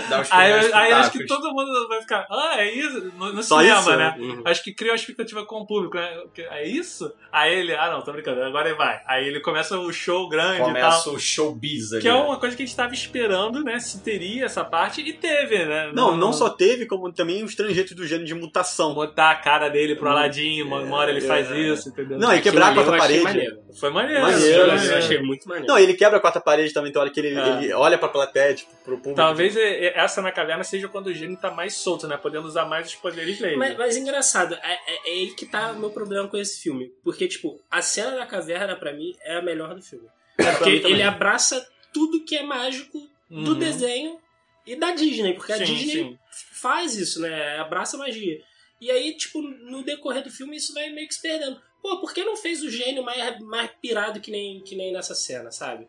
[0.08, 3.12] dá os aí, primeiros aí acho que todo mundo vai ficar, ah, é isso?
[3.16, 3.96] No, no Só cinema, isso?
[3.96, 4.14] né?
[4.18, 4.42] Uhum.
[4.44, 6.10] Acho que cria uma expectativa com o público, né?
[6.50, 7.12] É isso?
[7.32, 9.00] Aí ele, ah não, tô brincando, agora ele vai.
[9.06, 11.14] Aí ele começa o show grande e Começa tal.
[11.14, 12.02] o showbiz ali.
[12.02, 13.78] Que é uma coisa que a gente tava esperando, né?
[13.78, 15.90] Se teria essa parte, e teve, né?
[15.94, 18.94] Não, não só teve, como também os trejeitos do gênio de mutação.
[18.94, 21.58] Botar a cara dele pro Aladdin, uma uma hora ele faz É.
[21.58, 22.18] isso, entendeu?
[22.18, 23.22] Não, e quebrar a quarta parede.
[23.22, 23.58] maneiro.
[23.78, 24.22] Foi maneiro.
[24.22, 24.92] Maneiro, foi maneiro.
[24.92, 25.68] Eu achei muito maneiro.
[25.68, 27.48] Não, ele quebra a quarta parede também, tem hora que ele, É.
[27.64, 29.16] ele olha pra plateia, tipo, pro público.
[29.16, 32.16] Talvez e- e- essa na caverna seja quando o gênio tá mais solto, né?
[32.16, 33.57] Podendo usar mais os poderes dele.
[33.57, 36.92] Mas, mas engraçado, é, é, é ele que tá o meu problema com esse filme.
[37.03, 40.09] Porque, tipo, a cena da caverna, pra mim, é a melhor do filme.
[40.37, 42.98] pra Porque ele abraça tudo que é mágico
[43.29, 43.59] do Uhum.
[43.59, 44.18] desenho
[44.66, 45.35] e da Disney.
[45.35, 46.18] Porque a Sim, Disney sim.
[46.53, 47.59] faz isso, né?
[47.59, 48.40] Abraça a magia.
[48.81, 51.61] E aí, tipo, no decorrer do filme, isso vai meio que se perdendo.
[51.83, 55.14] Pô, por que não fez o gênio mais, mais pirado que nem, que nem nessa
[55.14, 55.87] cena, sabe?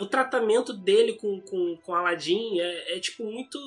[0.00, 3.58] O tratamento dele com, com, com Aladdin é, é, tipo, muito.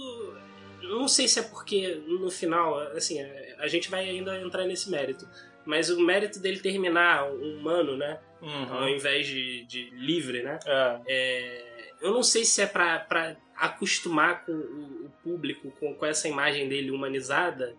[0.81, 4.65] eu Não sei se é porque no final, assim, é, a gente vai ainda entrar
[4.65, 5.27] nesse mérito.
[5.65, 8.19] Mas o mérito dele terminar humano, né?
[8.41, 8.47] Ao
[8.83, 8.89] Uhum.
[8.89, 10.59] invés de, de livre, né?
[10.65, 11.01] É.
[11.07, 16.05] É, eu não sei se é pra, pra acostumar com o, o público com, com
[16.05, 17.75] essa imagem dele humanizada.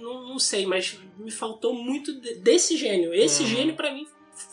[0.00, 3.12] Não, não sei, mas me faltou muito de- desse gênio.
[3.14, 3.48] Esse Uhum.
[3.48, 4.06] gênio, pra mim,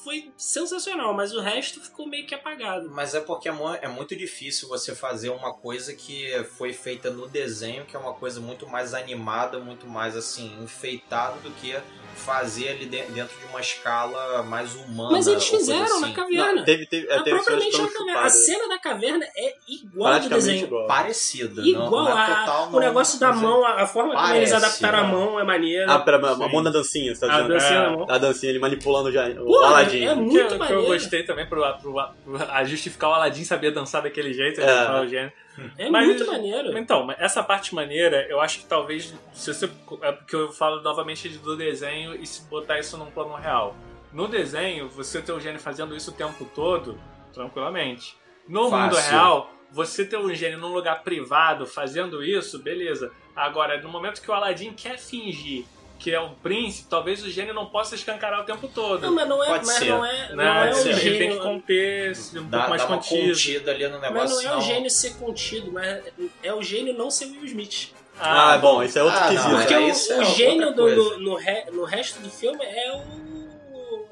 [0.04, 2.90] foi sensacional, mas o resto ficou meio que apagado.
[2.90, 7.28] Mas é porque é é muito difícil você fazer uma coisa que foi feita no
[7.28, 11.76] desenho, que é uma coisa muito mais animada, muito mais assim, enfeitada do que
[12.18, 15.12] fazer ali de- dentro de uma escala mais humana.
[15.12, 16.02] Mas eles fizeram assim.
[16.02, 16.54] na caverna.
[16.56, 18.22] Não, teve, teve, é, Ah, teve propriamente na caverna.
[18.22, 20.66] A cena da caverna é igual ao do desenho.
[20.66, 20.88] igual.
[20.88, 21.62] Parecida.
[21.62, 24.14] Igual não, não é a, total, o não, negócio da é- mão, a, a forma
[24.16, 25.12] como eles Parece, adaptaram a né?
[25.14, 25.92] mão é maneira.
[25.94, 27.54] Ah, pera, a mão da dancinha, você tá A dizendo?
[27.54, 28.14] dancinha É.
[28.14, 30.06] A dancinha, ele manipulando já o Pô, Aladdin.
[30.06, 30.86] é O muito que, o que eu maneiro.
[30.86, 32.12] gostei também pro, pro, pro-
[32.52, 34.64] a justificar o Aladdin saber dançar daquele jeito, É.
[34.64, 35.32] ele fala o gênio.
[35.78, 36.78] É Mas- muito maneiro.
[36.78, 39.70] Então, essa parte maneira, eu acho que talvez, se você.
[40.02, 43.76] É porque eu falo novamente do desenho e se botar isso num plano real.
[44.14, 47.00] No desenho, você ter o gênio fazendo isso o tempo todo,
[47.34, 48.16] tranquilamente.
[48.48, 48.98] No Fácil.
[48.98, 53.12] mundo real, você ter um gênio num lugar privado fazendo isso, beleza.
[53.36, 55.66] Agora, no momento que o Aladdin quer fingir
[56.00, 59.02] que é um príncipe, talvez o gênio não possa escancarar o tempo todo.
[59.02, 59.86] Não, mas não é, Pode mas ser.
[59.90, 60.70] não é, não né?
[60.70, 61.18] é o ele gênio.
[61.20, 63.28] tem que conter um Dá, pouco mais dá uma contido.
[63.28, 64.14] contida ali no negócio.
[64.14, 66.04] Mas não é o senão- gênio ser contido, mas
[66.44, 67.90] é o gênio não ser Will Smith.
[68.20, 69.56] Ah, bom, isso é outro Ah, não, quesito.
[69.58, 70.96] Porque o, isso é o outra gênio do, coisa.
[70.98, 73.28] no, no, re- no resto do filme é o.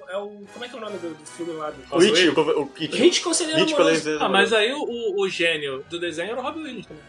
[0.07, 0.43] É o.
[0.53, 1.71] Como é que é o nome do, do filme lá?
[1.71, 2.95] Do O It, o, o It.
[2.95, 3.95] Hit Conselheiro It Amoroso.
[3.97, 7.03] Conselheiro Ah, mas aí o, o, o gênio do desenho era o Robin Williams também.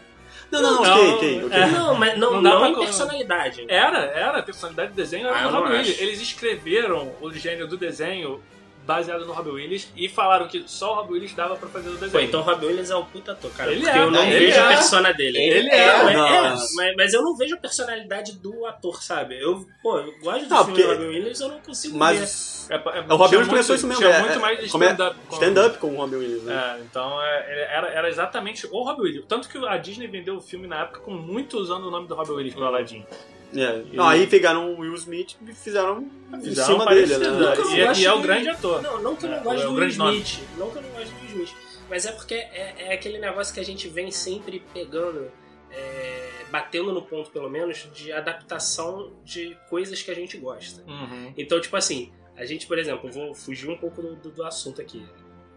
[0.51, 1.57] Não, não, não, Não, ok, ok, ok.
[1.59, 1.65] é.
[1.67, 3.65] Não, mas não, Não não, dá pra em personalidade.
[3.67, 5.99] Era, era, a personalidade do desenho era Ah, o eu não Robin Williams.
[6.01, 8.41] Eles escreveram o gênio do desenho
[8.87, 11.93] baseado no Robin Williams e falaram que só o Robin Williams dava pra fazer o
[11.93, 12.11] desenho.
[12.11, 13.71] Pô, então o Robin Williams é um puta ator, cara.
[13.71, 14.61] Ele porque é, eu não ele vejo é.
[14.63, 15.37] a persona dele.
[15.37, 16.27] Ele é, é, mas, não.
[16.27, 16.41] é,
[16.75, 19.39] mas, mas eu não vejo a personalidade do ator, sabe?
[19.39, 21.99] Eu, pô, eu gosto do Ah, filme do Robin Williams, eu não consigo ver.
[21.99, 24.01] Mas É, é, o Robin tinha Williams começou isso mesmo.
[24.01, 25.19] Tinha é, muito é, mais é- stand-up.
[25.27, 26.43] com- Stand-up com o Robin Williams.
[26.43, 26.53] Né?
[26.77, 29.25] É, então é, ele era, era exatamente o Robin Williams.
[29.27, 32.15] Tanto que a Disney vendeu o filme na época com muito usando o nome do
[32.15, 33.05] Robin Williams pro Aladdin.
[33.55, 33.83] É.
[33.93, 37.25] Não, aí pegaram o Will Smith e fizeram em Fizeram cima dele, né?
[37.27, 37.29] é.
[37.29, 38.81] E- gosto e é o grande ator.
[38.81, 40.17] Não, não que eu não É, gosto é do Will grande nome.
[40.21, 40.47] Smith.
[40.57, 41.55] Não que eu não gosto do Will Smith.
[41.89, 45.31] Mas é porque é, é aquele negócio que a gente vem sempre pegando,
[45.71, 50.83] é, batendo no ponto pelo menos, de adaptação de coisas que a gente gosta.
[50.85, 51.33] Uhum.
[51.37, 54.81] Então, tipo assim, a gente, por exemplo, vou fugir um pouco do, do- do assunto
[54.81, 55.05] aqui.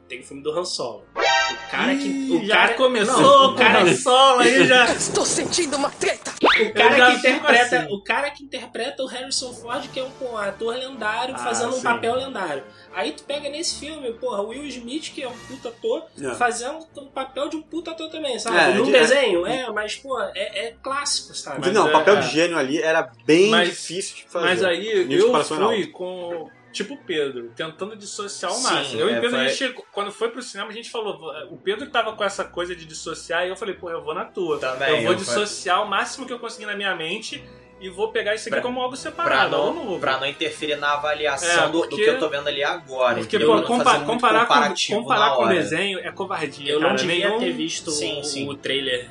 [0.09, 1.05] Tem o filme do Han Solo.
[1.53, 2.09] O cara que.
[2.09, 4.85] Ih, O cara, começou Não, o cara solo aí já.
[4.93, 6.31] Estou sentindo uma treta!
[6.43, 7.95] O cara, que interpreta, assim.
[7.95, 11.71] o cara que interpreta o Harrison Ford, que é um pô, ator lendário, Ah, fazendo
[11.71, 11.83] um sim.
[11.83, 12.63] papel lendário.
[12.93, 16.35] Aí tu pega nesse filme, porra, o Will Smith, que é um puta ator, É.
[16.35, 18.57] fazendo um papel de um puta ator também, sabe?
[18.59, 21.59] É, Num de- desenho, é, mas, pô, é, é clássico, sabe?
[21.61, 22.21] Mas não, é- o papel é.
[22.21, 24.47] de gênio ali era bem Mas- difícil de fazer.
[24.47, 26.51] Mas aí eu é fui com.
[26.73, 29.01] Tipo o Pedro, tentando dissociar Sim, máximo.
[29.01, 30.89] Eu e é, o Pedro, a foi- gente chegou- quando foi pro cinema, a gente
[30.91, 31.19] falou.
[31.51, 34.25] O Pedro tava com essa coisa de dissociar e eu falei, pô, eu vou na
[34.25, 34.59] tua.
[34.59, 37.43] Também, eu vou eu dissociar o máximo que eu conseguir na minha mente
[37.81, 39.57] e vou pegar isso aqui Pra- como algo Pra separado.
[39.57, 42.47] eu não, pra não interferir na avaliação É, do, do porque- que eu tô vendo
[42.47, 43.17] ali agora.
[43.17, 45.55] Porque, pô, compa- comparar, com, comparar com hora.
[45.55, 46.71] desenho é covardia.
[46.73, 46.99] Eu não cara.
[47.01, 48.49] devia Nenhum- ter visto Sim, o, sim.
[48.49, 49.09] o trailer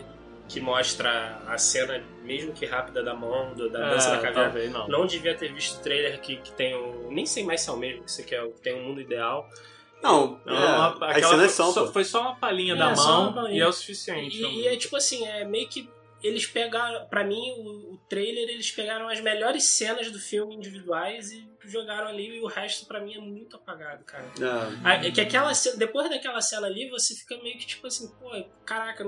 [0.48, 4.44] que mostra a cena, mesmo que rápida, da mão, do- da É, dança da caverna.
[4.44, 4.88] talvez não.
[4.88, 7.10] Não devia ter visto o trailer que, que tem o.
[7.12, 9.50] Nem sei mais se é o mesmo, que você quer, que tem um mundo ideal.
[10.02, 12.96] Não, Não, é, uma- as aquela cenas foi, só, foi só uma palhinha É, da
[12.96, 13.58] mão palhinha.
[13.58, 14.42] e é o suficiente.
[14.42, 15.90] E, e é tipo assim, é meio que
[16.24, 21.32] eles pegaram, pra mim, o, o trailer, eles pegaram as melhores cenas do filme individuais
[21.32, 24.24] e jogaram ali e o resto pra mim é muito apagado, cara.
[24.40, 24.78] É.
[24.84, 28.30] Ah, É que aquela depois daquela cena ali, você fica meio que tipo assim, pô,
[28.66, 29.04] caraca,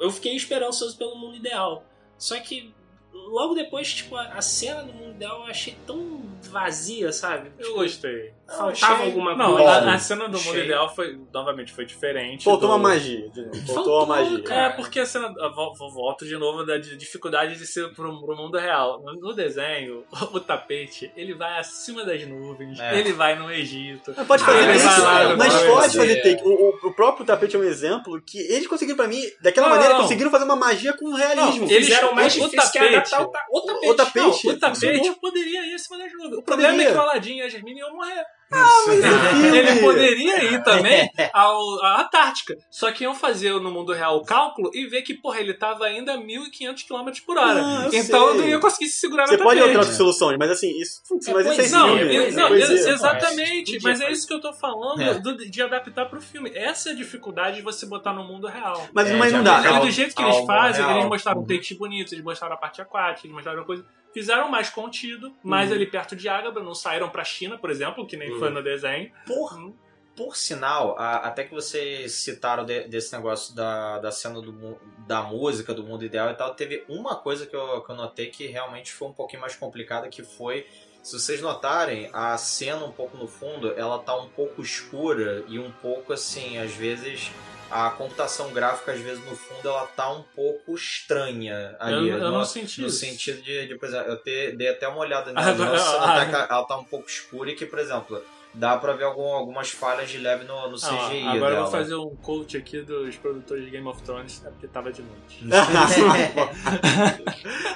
[0.00, 1.84] eu fiquei esperançoso pelo mundo ideal.
[2.18, 2.74] Só que
[3.12, 6.18] logo depois, tipo, a, a cena do mundo ideal eu achei tão
[6.50, 7.50] vazia, sabe?
[7.58, 8.32] Eu Tipo, gostei.
[8.46, 9.70] Faltava achei- alguma Não, coisa.
[9.70, 10.64] a, a cena do mundo Achei.
[10.64, 12.44] ideal foi, novamente, foi diferente.
[12.44, 13.28] Faltou do- uma magia.
[13.28, 13.54] de novo.
[13.56, 14.42] Faltou, Faltou, uma magia.
[14.42, 14.60] cara.
[14.62, 15.34] É, porque a cena.
[15.54, 19.02] vol- Volto de novo da di- dificuldade de ser pro, pro mundo real.
[19.04, 22.98] No- desenho, o tapete, ele vai acima das nuvens, É.
[22.98, 24.14] ele vai no Egito.
[24.16, 26.42] Mas Pode fazer isso, lá mas pode fazer take.
[26.44, 29.94] O, o- próprio tapete é um exemplo que eles conseguiram, pra mim, daquela Não, maneira,
[29.94, 30.02] não.
[30.02, 31.66] conseguiram fazer uma magia com realismo.
[31.66, 32.58] Não, eles- Fizeram mais o difícil
[33.02, 34.48] tapete- adaptar o, ta- o tapete.
[34.48, 34.86] O tapete.
[34.86, 36.38] Não, o tapete poderia ir acima das nuvens.
[36.38, 36.88] O problema Poderia.
[36.88, 38.24] é que o Aladdin e a Jasmine iam morrer.
[38.84, 39.58] filme.
[39.58, 42.54] Ele poderia ir também ao, à Antártica.
[42.70, 45.84] Só que iam fazer no mundo real o cálculo e ver que, porra, ele tava
[45.84, 47.60] ainda a 1.500 km por hora.
[47.62, 48.40] Ah, eu então sei.
[48.40, 51.32] não ia conseguir se segurar Você no pode ir outras soluções, mas assim, isso, É
[51.34, 52.58] mas é Não, filme, eu- é
[52.90, 55.14] exatamente, mas é isso que eu tô falando É.
[55.20, 56.50] do- de adaptar pro filme.
[56.54, 58.88] Essa é a dificuldade de você botar no mundo real.
[58.92, 59.60] Mas, É, mas não dá.
[59.62, 60.98] E Algo- do jeito que eles fazem, real.
[60.98, 63.84] eles mostraram takes bonitos, eles mostraram a parte aquática, eles mostraram coisa.
[64.12, 68.16] Fizeram mais contido, mais ali perto de Ágaba, não saíram pra China, por exemplo, que
[68.16, 69.12] nem foi no desenho.
[69.26, 69.72] Por,
[70.16, 75.22] por sinal, a- até que vocês citaram de- desse negócio da, da cena do, da
[75.22, 78.46] música, do mundo ideal e tal, teve uma coisa que eu, que eu notei que
[78.46, 80.66] realmente foi um pouquinho mais complicada, que foi,
[81.02, 85.58] se vocês notarem, a cena um pouco no fundo, ela tá um pouco escura e
[85.58, 87.30] um pouco assim, às vezes...
[87.70, 92.08] A computação gráfica, às vezes, no fundo, ela tá um pouco estranha ali.
[92.08, 92.96] eu, eu no, não senti no isso.
[92.98, 96.20] sentido de, de, por exemplo, eu te- dei até uma olhada Ah, nela, ah, notar
[96.20, 96.26] ah.
[96.46, 98.22] que ela tá um pouco escura e que, por exemplo,
[98.54, 101.62] dá pra ver algum- algumas falhas de leve no, no CGI Ah, agora eu dela.
[101.64, 105.02] vou fazer um coach aqui dos produtores de Game of Thrones, é porque tava de
[105.02, 105.44] noite.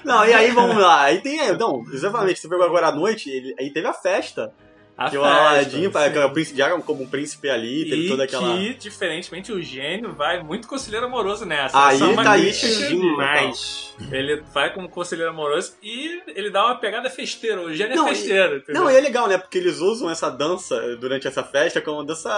[0.04, 1.02] Não, e aí vamos lá.
[1.02, 1.56] Aí tem.
[1.56, 4.52] Não, exatamente, você pegou agora à noite, ele- aí teve a festa.
[4.96, 5.84] A que o festa, Aladdin,
[6.20, 8.56] é o príncipe de água como um príncipe ali, teve E toda aquela.
[8.56, 11.86] que, diferentemente, o gênio vai muito conselheiro amoroso nessa.
[11.86, 13.94] Aí Essa é tá aí crítica demais.
[14.10, 17.60] Ele vai como conselheiro amoroso e ele dá uma pegada festeira.
[17.62, 18.56] O gênio Não, é e- festeiro.
[18.58, 18.82] entendeu?
[18.82, 19.38] Não, e é legal, né?
[19.38, 22.30] Porque eles usam essa dança durante essa festa como dança.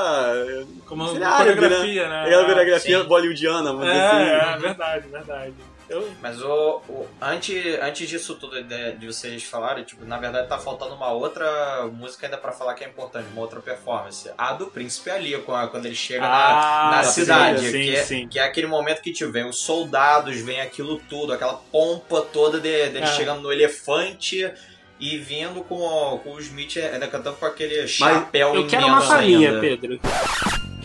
[0.86, 2.32] Como uma coreografia, né?
[2.32, 3.08] É uma coreografia Sim.
[3.08, 4.06] bollywoodiana, dizer É,
[4.40, 4.54] assim.
[4.54, 5.54] é, verdade, verdade.
[5.88, 10.48] Eu, Mas o, o- antes, antes disso tudo de, de vocês falarem, tipo, na verdade
[10.48, 14.30] tá faltando uma outra música ainda pra falar que é importante, uma outra performance.
[14.38, 17.66] A do Príncipe Ali, com a- quando ele chega Ah, na, na sim, cidade.
[17.66, 18.28] sim, que, é, sim.
[18.28, 22.58] que é aquele momento que te vem os soldados, vem aquilo tudo, aquela pompa toda
[22.58, 23.06] de- dele É.
[23.08, 24.50] chegando no elefante
[24.98, 29.06] e vindo com, o- com o Smith ainda cantando com aquele chapéu Eu quero uma
[29.06, 29.60] palhinha, ainda.
[29.60, 30.00] Pedro.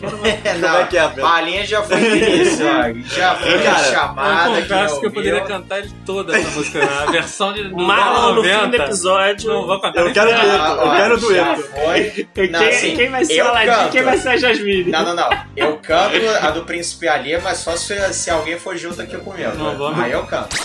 [0.44, 1.08] É, Como é que é?
[1.08, 3.14] Palhinha já foi no início, ó.
[3.14, 4.50] já foi Cara, chamada.
[4.50, 6.88] eu confesso que eu poderia cantar ele toda essa música, né?
[7.06, 7.64] A versão de.
[7.68, 8.68] do Marlon no fim 90.
[8.68, 9.52] do episódio.
[9.52, 10.00] Não vou cantar.
[10.06, 11.62] Eu quero dueto, eu quero dueto.
[11.62, 12.28] Foi.
[12.34, 13.90] Quem, Não, assim, quem vai ser Aladdin?
[13.90, 14.90] Quem vai ser a Jasmine?
[14.90, 15.30] Não, não, não.
[15.56, 19.52] Eu canto a do Príncipe Ali, mas só se, se alguém for junto aqui comigo.
[19.56, 20.00] Não, vamos.
[20.00, 20.56] Aí eu canto.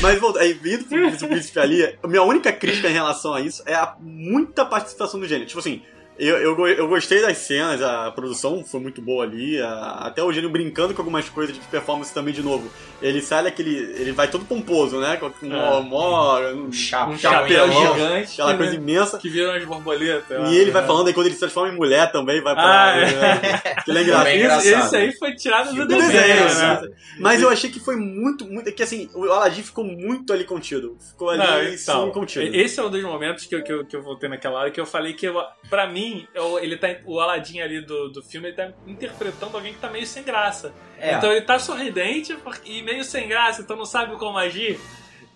[0.00, 3.74] Mas volta, aí vindo pro Príncipe ali, minha única crítica em relação a isso é
[3.74, 5.46] a muita participação do gênio.
[5.46, 5.82] Tipo assim,
[6.18, 10.32] Eu, eu, eu gostei das cenas, a produção foi muito boa ali, a- até o
[10.32, 12.70] Gênio brincando com algumas coisas de performance também de novo.
[13.02, 13.74] Ele sai daquele.
[13.98, 15.16] Ele vai todo pomposo, né?
[15.16, 15.80] Com um É.
[15.82, 18.32] mó, um, chapéu Um chapéu gigante.
[18.32, 18.56] aquela né?
[18.58, 19.18] coisa imensa.
[19.18, 20.50] Que viram as borboletas.
[20.50, 20.86] E ele vai né?
[20.88, 22.84] falando aí quando ele se transforma em mulher também, vai pra.
[22.84, 23.04] Ah, é.
[23.06, 23.38] né?
[23.84, 24.28] Que é engraçado.
[24.28, 24.84] Isso, engraçado.
[24.86, 26.88] isso aí foi tirado do desenho, desenho, né?
[27.18, 28.72] Mas eu achei que foi muito, muito.
[28.72, 30.96] Que assim, o Aladdin ficou muito ali contido.
[31.10, 32.54] Ficou ali Não, sim, então, contido.
[32.54, 34.80] esse é um dos momentos que eu, que eu, que eu voltei naquela hora que
[34.80, 35.34] eu falei que, eu,
[35.68, 36.03] pra mim,
[36.34, 39.88] eu- ele tá, o Aladdin ali do, do filme, ele tá interpretando alguém que tá
[39.90, 40.72] meio sem graça.
[40.98, 41.14] É.
[41.14, 44.78] Então ele tá sorridente e meio sem graça, então não sabe como agir.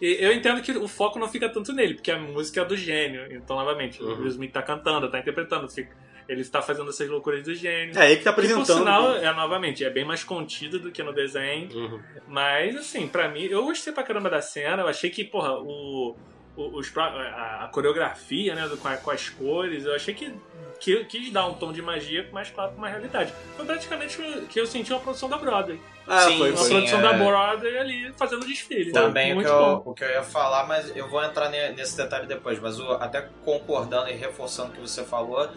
[0.01, 2.77] E eu entendo que o foco não fica tanto nele, porque a música é do
[2.77, 3.33] gênio.
[3.33, 5.97] Então, novamente, o Will Smith tá cantando, tá interpretando, fica-
[6.29, 7.99] ele está fazendo essas loucuras do gênio.
[7.99, 8.79] É, ele que tá Que, por apresentando.
[8.79, 11.69] sinal, é, novamente, é bem mais contido do que no desenho.
[11.75, 12.01] Uhum.
[12.29, 14.83] Mas, assim, pra mim, eu gostei pra caramba da cena.
[14.83, 16.15] Eu achei que, porra, o-
[16.59, 20.33] os, a, a coreografia, né, do- com, a- com as cores, eu achei que,
[20.81, 23.33] que quis dar um tom de magia mais claro com uma realidade.
[23.57, 24.19] Foi praticamente
[24.49, 25.81] que eu senti uma produção da Broadway.
[26.09, 26.69] Ah, Sim, foi, Uma foi.
[26.71, 27.03] produção é.
[27.03, 28.93] da Broadway ali fazendo desfile.
[28.93, 31.97] Também o que, eu, o que eu ia falar, mas eu vou entrar ne- nesse
[31.97, 32.59] detalhe depois.
[32.59, 35.49] Mas o- até concordando e reforçando o que você falou,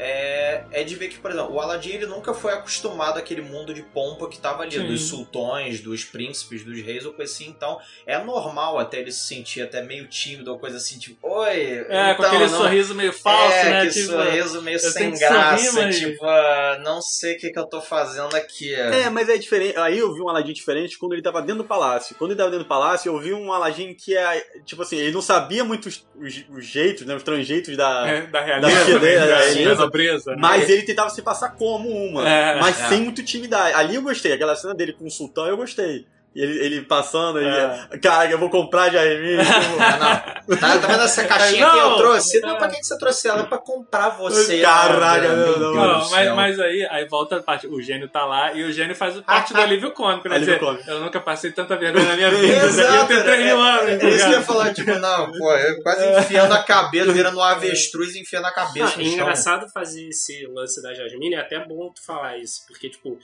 [0.00, 3.74] é, é de ver que, por exemplo, o Aladdin ele nunca foi acostumado àquele mundo
[3.74, 4.86] de pompa que tava ali, Sim.
[4.86, 7.48] dos sultões, dos príncipes, dos reis ou coisa assim.
[7.48, 11.84] Então é normal até ele se sentir até meio tímido ou coisa assim, tipo, oi.
[11.88, 13.86] É, com então, aquele não- sorriso meio falso, é, né?
[13.86, 17.50] que tipo, sorriso meio sem que sorrir, graça, mas- tipo, ah, não sei o que,
[17.50, 18.72] que eu tô fazendo aqui.
[18.72, 19.76] É, mas é diferente.
[19.78, 22.14] Aí eu vi um Aladdin diferente quando ele tava dentro do palácio.
[22.16, 25.12] Quando ele tava dentro do palácio, eu vi um Aladdin que é, tipo assim, ele
[25.12, 28.84] não sabia muito os, os- os jeitos, né, os tranjeitos da, É, da da realeza,
[28.84, 29.74] tia dele, né, da da realeza.
[29.82, 30.30] nobreza.
[30.32, 30.36] né?
[30.40, 32.88] Mas ele tentava se passar como uma, É, mas é.
[32.88, 33.74] sem muito intimidade.
[33.74, 36.06] Ali eu gostei, aquela cena dele com o sultão eu gostei.
[36.38, 37.88] E ele, ele passando É.
[37.94, 39.38] e, cara, eu vou comprar Jaime.
[39.80, 40.56] Ah, não.
[40.56, 42.40] Tá, tá vendo essa caixinha Não, que eu trouxe?
[42.40, 42.58] Não, é.
[42.58, 43.44] pra que você trouxe ela?
[43.44, 44.60] Pra comprar você.
[44.60, 45.28] Caraca, né?
[45.28, 46.36] não, Meu não, Deus Não, do mas, céu.
[46.36, 47.66] mas aí, aí volta a parte.
[47.66, 50.36] O gênio tá lá e o gênio faz parte do alívio cômico, né?
[50.36, 50.88] Alívio Dizer, cômico.
[50.88, 52.46] Eu nunca passei tanta vergonha na minha vida.
[52.54, 53.88] Eu Exato, tenho 3 mil anos.
[53.90, 56.62] é, tá é isso que eu ia falar, tipo, não, pô, eu quase enfiando a
[56.62, 59.12] cabeça, virando um avestruz e enfiando a Ah, cabeça é no chão.
[59.14, 63.18] engraçado fazer esse lance da Jasmine, é até bom tu falar isso, porque, tipo,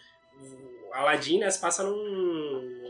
[0.93, 2.84] Aladdin, né, se passa num,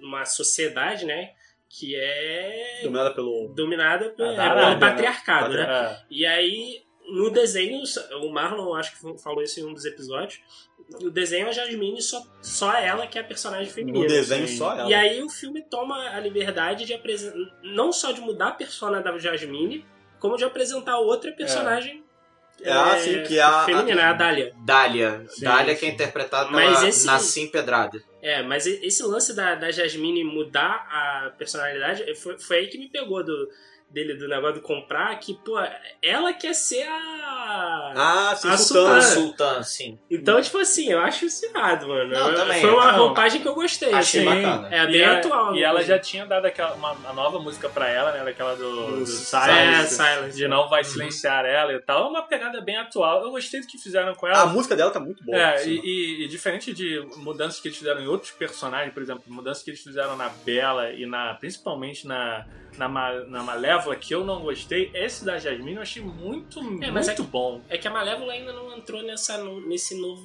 [0.00, 1.30] numa sociedade, né,
[1.68, 3.52] que é Dominada pelo.
[3.54, 4.80] dominada Ah, é, Arábia, pelo né?
[4.80, 5.62] patriarcado, né?
[5.62, 6.04] É.
[6.10, 7.82] E aí, no desenho,
[8.22, 10.40] o Marlon acho que falou isso em um dos episódios,
[11.00, 14.04] o desenho a Jasmine só, só ela que é a personagem feminina.
[14.04, 14.56] No desenho sim.
[14.56, 14.90] só ela.
[14.90, 19.00] E aí o filme toma a liberdade de apresentar, não só de mudar a persona
[19.00, 19.84] da Jasmine,
[20.18, 22.02] como de apresentar outra personagem
[22.66, 24.52] Ah, sim, que é a- feminina, a Dália.
[24.64, 25.24] Dália.
[25.28, 25.80] Sim, Dália sim.
[25.80, 28.02] que é interpretada Mas pela esse- Nassim Pedrada.
[28.22, 32.88] É, mas esse lance da, da Jasmine mudar a personalidade foi, foi aí que me
[32.88, 33.48] pegou do,
[33.90, 35.58] dele, do negócio de comprar, que, pô,
[36.02, 37.92] ela quer ser a.
[37.96, 39.00] Ah, sim, a sultana.
[39.02, 39.02] sultana.
[39.02, 39.98] Sultan, sim.
[40.10, 42.10] Então, tipo assim, eu acho isso irado, mano.
[42.12, 42.60] Não, Eu- também.
[42.60, 42.98] Foi uma Não.
[43.06, 43.92] roupagem que eu gostei.
[43.92, 44.42] Achei assim.
[44.42, 44.68] bacana.
[44.74, 45.54] É E, bem a- atual.
[45.56, 48.24] e ela já tinha dado aquela, uma, uma nova música pra ela, né?
[48.24, 49.94] Daquela do, do É, Silence.
[49.96, 50.36] Silence.
[50.36, 52.06] De não vai silenciar ela e tal.
[52.06, 53.24] É uma pegada bem atual.
[53.24, 54.46] Eu gostei do que fizeram com A ela.
[54.46, 55.36] música dela tá muito boa.
[55.36, 59.22] É, e, e- e diferente de mudanças que eles fizeram em outros personagens, por exemplo,
[59.26, 62.46] mudanças que eles fizeram na Bela e na principalmente na,
[62.78, 67.06] na, na Malévola, que eu não gostei, esse da Jasmine eu achei muito, É, mas
[67.06, 67.60] muito é que- bom.
[67.68, 70.22] É que a Malévola ainda não entrou nessa, no- nesse novo.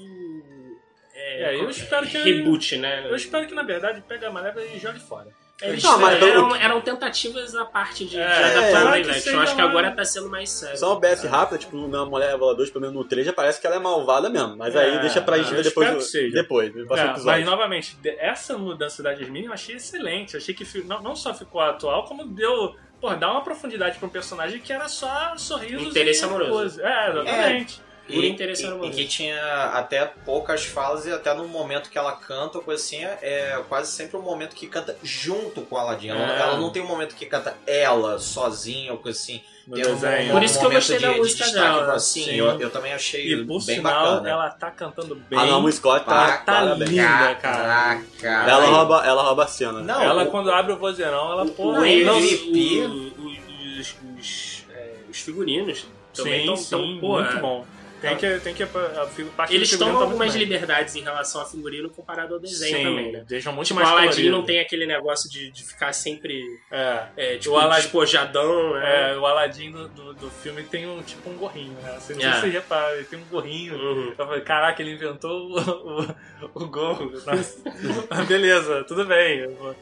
[1.13, 3.07] É, eu espero que- Reboot, né?
[3.09, 5.27] Eu espero que, na verdade, pegue a Malévola e jogue fora.
[5.61, 8.89] Eles Não, mas eu- eram, eram tentativas à parte de, de É, adaptar tomara o
[8.89, 9.39] live action.
[9.39, 10.77] acho que agora tá sendo mais sério.
[10.77, 13.65] Só uma BS rápida, tipo, na Mulher Voladora, pelo menos no 3, já parece que
[13.65, 14.57] ela é malvada mesmo.
[14.57, 15.89] Mas aí É, deixa pra gente ver depois.
[15.89, 16.33] do- que seja.
[16.33, 17.39] Depois, no próximo É, episódio.
[17.39, 20.33] mas, novamente, de- essa mudança da Jasmine eu achei excelente.
[20.33, 22.75] Eu achei que não, não só ficou atual, como deu.
[23.01, 26.51] Pô, dá uma profundidade pra um personagem que era só sorrisos Interesse e amoroso.
[26.51, 26.87] coisa.
[26.87, 27.81] É, exatamente.
[28.07, 28.91] Por E, interesse e, amoroso.
[28.91, 33.03] e que tinha até poucas falas e até no momento que ela canta coisa assim,
[33.03, 36.09] é quase sempre um momento que canta junto com a Aladdin.
[36.09, 36.39] Ela, É.
[36.41, 39.41] ela não tem um momento que canta ela sozinha ou coisa assim.
[39.67, 40.29] No Tem um- desenho.
[40.29, 42.35] um Por isso que eu gostei de- da de música destaque, dela, Assim, sim.
[42.35, 44.29] eu, eu também achei E por bem sinal, bacana.
[44.29, 45.39] ela tá cantando bem.
[45.39, 47.99] A Naomi Scott tá, tá linda, cara.
[48.21, 48.49] Caraca.
[48.51, 49.81] Ela rouba, ela rouba a cena.
[49.81, 51.71] Não, ela, o- quando abre o vozeirão, ela pô.
[51.71, 52.81] Os, MVP.
[52.85, 56.85] os, os, os, é, os figurinos também sim, estão.
[56.85, 57.65] muito é, bom.
[58.01, 60.43] Tem que, tem que a, a, do Eles tomam tá algumas bem.
[60.43, 63.23] liberdades em relação ao figurino comparado ao desenho Sim, também, né?
[63.27, 64.31] deixam muito Tipo, o mais Aladdin colorido.
[64.37, 67.03] não tem aquele negócio de, de ficar sempre É.
[67.17, 69.11] é, tipo, O Aladdin- despojadão, né?
[69.13, 71.97] É, o Aladdin do, do, do filme tem um tipo um gorrinho, né?
[71.99, 72.33] Você não sei É.
[72.33, 73.75] se você repara, ele tem um gorrinho.
[73.75, 74.13] Uhum.
[74.17, 76.07] Eu falei, caraca, ele inventou o, o,
[76.53, 77.11] o gorro.
[77.25, 78.25] Nossa.
[78.27, 79.39] Beleza, tudo bem.
[79.39, 79.75] Eu,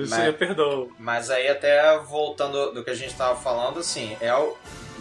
[0.00, 0.92] isso Mas- eu perdoo.
[0.98, 4.56] Mas aí até voltando do que a gente tava falando, assim, é o,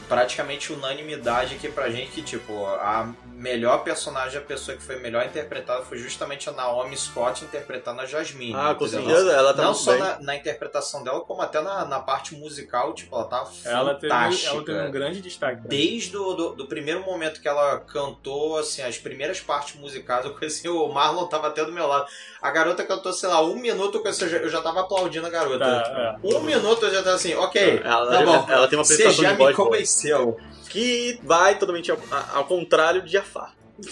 [0.07, 5.25] praticamente unanimidade aqui pra gente que, tipo, a melhor personagem, a pessoa que foi melhor
[5.25, 8.53] interpretada foi justamente a Naomi Scott interpretando a Jasmine.
[8.55, 9.05] Ah, com entendeu?
[9.09, 9.99] certeza, ela tá Não muito só bem.
[9.99, 14.07] na, na interpretação dela, como até na, na parte musical, tipo, ela tá Ela teve,
[14.13, 14.49] fantástica.
[14.51, 15.61] ela teve um grande destaque.
[15.61, 15.67] mim.
[15.67, 20.33] Desde o do, do primeiro momento que ela cantou, assim, as primeiras partes musicais, eu
[20.33, 22.07] conheci o Marlon tava até do meu lado.
[22.41, 25.65] A garota cantou, sei lá, um minuto, eu já, eu já tava aplaudindo a garota.
[25.65, 28.45] Tá, Um minuto eu já tava assim, ok, Ela, tá bom.
[28.51, 30.37] ela tem uma Você apresentação já de me convenceu.
[30.69, 31.97] Que vai totalmente ao,
[32.33, 33.53] ao contrário de Jafar.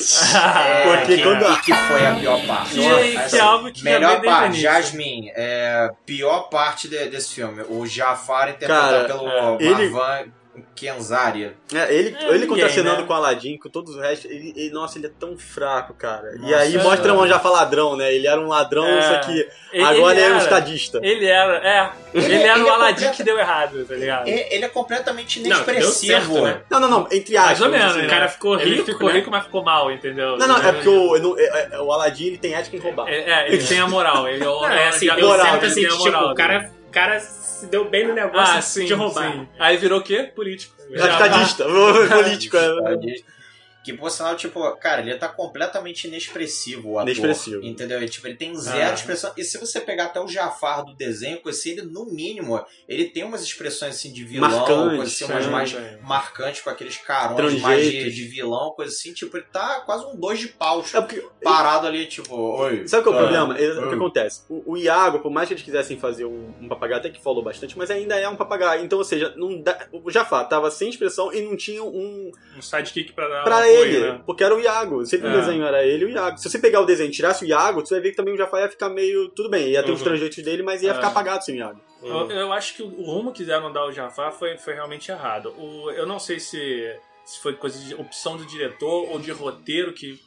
[0.65, 2.73] É, Porque que, quando e que foi a pior parte.
[2.75, 4.61] Que- Nossa, que é algo que melhor parte.
[4.61, 7.63] Jasmine, é, pior parte de- desse filme.
[7.67, 9.93] O Jafar interpretado Cara, pelo é, ele-
[10.55, 11.51] Marwan Kenzari.
[11.73, 13.07] É, ele, É, ele ninguém, contracenando né?
[13.07, 16.33] com o Aladdin, com todos os restos, ele, ele- nossa, ele é tão fraco, cara.
[16.35, 16.83] e Nossa, aí é.
[16.83, 18.13] mostra um Jafar ladrão, né?
[18.13, 19.01] Ele era um ladrão, É.
[19.01, 20.43] só que Ele- agora ele, ele era um era.
[20.43, 20.99] estadista.
[21.01, 21.91] Ele era, é.
[22.13, 24.27] Ele, Ele- era ele o é Aladdin que deu errado, tá ligado?
[24.27, 26.33] E- Ele é completamente Não, inexpressivo.
[26.35, 26.61] certo, né?
[26.69, 27.59] Não, não, não, entre aspas.
[27.59, 28.01] Mais ou menos, assim.
[28.01, 28.05] né?
[28.07, 29.15] O cara ficou Ele rico, ficou né?
[29.15, 30.37] rico, mas ficou mal, entendeu?
[30.37, 33.07] Não, não, é porque o, não- é- é- o Aladdin ele tem ética em roubar.
[33.09, 34.27] É, é, ele tem a moral.
[34.27, 36.03] Ele é o Não, é assim, já- deu moral, certo ele assim, tem a tipo,
[36.03, 39.31] moral o cara, o cara se deu bem no negócio Ah, sim, de roubar.
[39.31, 39.47] sim.
[39.59, 40.31] Aí virou o quê?
[40.35, 40.73] Político.
[40.91, 42.55] É estadista, político.
[42.57, 42.69] É.
[43.83, 47.09] Que por sinal, tipo, cara, ele tá completamente inexpressivo, o ator.
[47.09, 47.63] Inexpressivo.
[47.63, 48.01] Entendeu?
[48.01, 48.93] E, tipo, ele tem zero Ah.
[48.93, 49.31] expressão.
[49.35, 53.05] E se você pegar até o Jafar do desenho, com esse, ele, no mínimo, ele
[53.05, 55.99] tem umas expressões assim de vilão, Marcantes, coisa assim, umas é, mais é.
[56.01, 59.13] marcantes com aqueles carões mais de, de vilão, coisa assim.
[59.13, 62.87] Tipo, ele tá quase um dois de paus É porque parado ali, tipo, oi.
[62.87, 63.59] Sabe qual é o ah, problema?
[63.59, 64.43] É, o que acontece?
[64.49, 67.43] O, o Iago, por mais que eles quisessem fazer um, um papagaio, até que falou
[67.43, 68.83] bastante, mas ainda é um papagaio.
[68.83, 72.61] Então, ou seja, não dá- o Jafar tava sem expressão e não tinha um Um
[72.61, 74.21] sidekick pra dar pra ele, né?
[74.25, 75.05] porque era o Iago.
[75.05, 75.37] Sempre o É.
[75.39, 76.37] desenho era ele e o Iago.
[76.37, 78.37] Se você pegar o desenho e tirasse o Iago, você vai ver que também o
[78.37, 79.29] Jafar ia ficar meio.
[79.29, 80.05] Tudo bem, ia ter os Uhum.
[80.05, 80.93] trangeitos dele, mas ia É.
[80.93, 81.81] ficar apagado sem o Iago.
[82.01, 85.09] Eu, eu acho que o o rumo que quiseram dar ao Jafar foi, foi realmente
[85.11, 85.53] errado.
[85.57, 86.93] O, eu não sei se,
[87.25, 90.19] se foi coisa de opção do diretor ou de roteiro que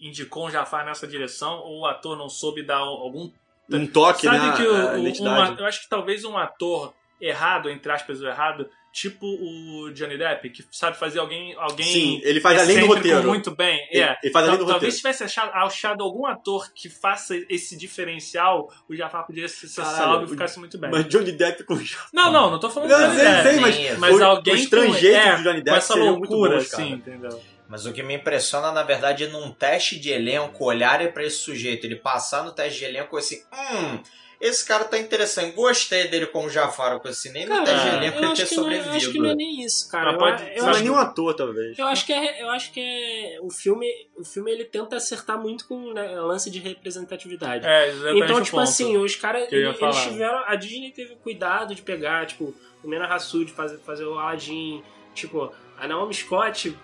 [0.00, 3.30] indicou um Jafar nessa direção, ou o ator não soube dar algum.
[3.70, 4.52] Um toque, Sabe né?
[4.56, 8.26] que o, a o- um eu acho que talvez um ator errado, entre aspas, o
[8.26, 11.52] errado, tipo o Johnny Depp, que sabe fazer alguém.
[11.58, 13.24] alguém Sim, ele faz além do roteiro.
[13.26, 13.76] muito bem.
[13.90, 14.16] Ele- é.
[14.22, 14.96] ele faz além do Talvez roteiro.
[14.96, 20.22] tivesse achado, achado algum ator que faça esse diferencial, o Jafar podia ser, Caralho, salvo
[20.22, 20.90] e o- ficasse muito bem.
[20.92, 22.08] Mas Johnny Depp com o Jafar.
[22.12, 24.54] Não, não, não tô falando Não, Johnny sei, Depp, sei, mas, Sim, mas o- alguém
[24.54, 26.82] os trangeitos com, é, do Johnny com Depp essa seriam muito loucura, bons, cara.
[26.84, 27.40] assim, entendeu?
[27.68, 31.38] Mas o que me impressiona, na verdade, é num teste de elenco, olharem pra esse
[31.38, 33.98] sujeito, ele passar no teste de elenco e assim, hum,
[34.40, 38.24] esse cara tá interessante, gostei dele como Jafar, com assim, nem Cara, de elenco eu
[38.24, 38.96] ele ter que não, é- eu sobrevivido.
[38.96, 40.12] acho que não é nem isso, cara.
[40.12, 41.78] Eu, pode- eu Não é acho, nenhum ator, talvez.
[41.78, 45.38] eu acho que é, eu acho que é o filme, o filme ele tenta acertar
[45.40, 47.66] muito com o né, lance de representatividade.
[47.66, 48.68] É, exatamente Então, o tipo ponto.
[48.68, 50.42] assim, os caras, eu eles, tiveram.
[50.46, 54.82] A Disney teve cuidado de pegar, tipo, o Mena Hassoud fazer, fazer o Aladdin,
[55.14, 56.76] tipo, a Naomi Scott.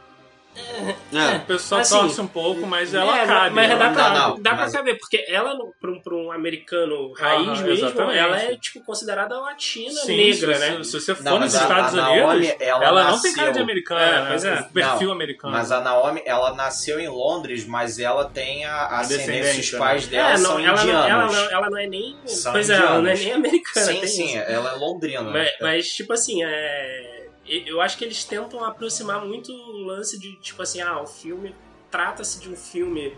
[1.12, 1.36] É.
[1.36, 3.54] O pessoal Assim, torce um pouco, mas ela é, cabe.
[3.54, 6.14] Mas ela dá pra, Não, não, dá pra mas- saber, porque ela, pra um, pra
[6.14, 8.18] um americano raiz Aham, mesmo, exatamente.
[8.18, 10.84] ela é, tipo, considerada latina Sim, negra, se, né?
[10.84, 13.32] se, você for Não, nos mas a- Estados a Unidos, Naomi, ela, ela não tem
[13.32, 14.26] cara nasceu- de americana, É, né?
[14.28, 14.62] pois é.
[14.74, 15.52] Perfil Não, americano.
[15.52, 19.78] Mas a Naomi, ela nasceu em Londres, mas ela tem a A ascendência, os descendência,
[19.78, 20.10] pais né?
[20.10, 21.08] dela É, são não, ela, não, indianos.
[21.10, 22.16] ela, não, ela não é nem.
[22.26, 23.20] São pois é, ela não é indianos.
[23.20, 23.86] nem americana.
[23.86, 24.36] Sim, sim, isso.
[24.38, 25.22] ela é londrina.
[25.22, 27.19] Mas, mas, tipo assim, é.
[27.66, 31.54] Eu acho que eles tentam aproximar muito o lance de, tipo assim, ah, o filme
[31.90, 33.16] trata-se de um filme,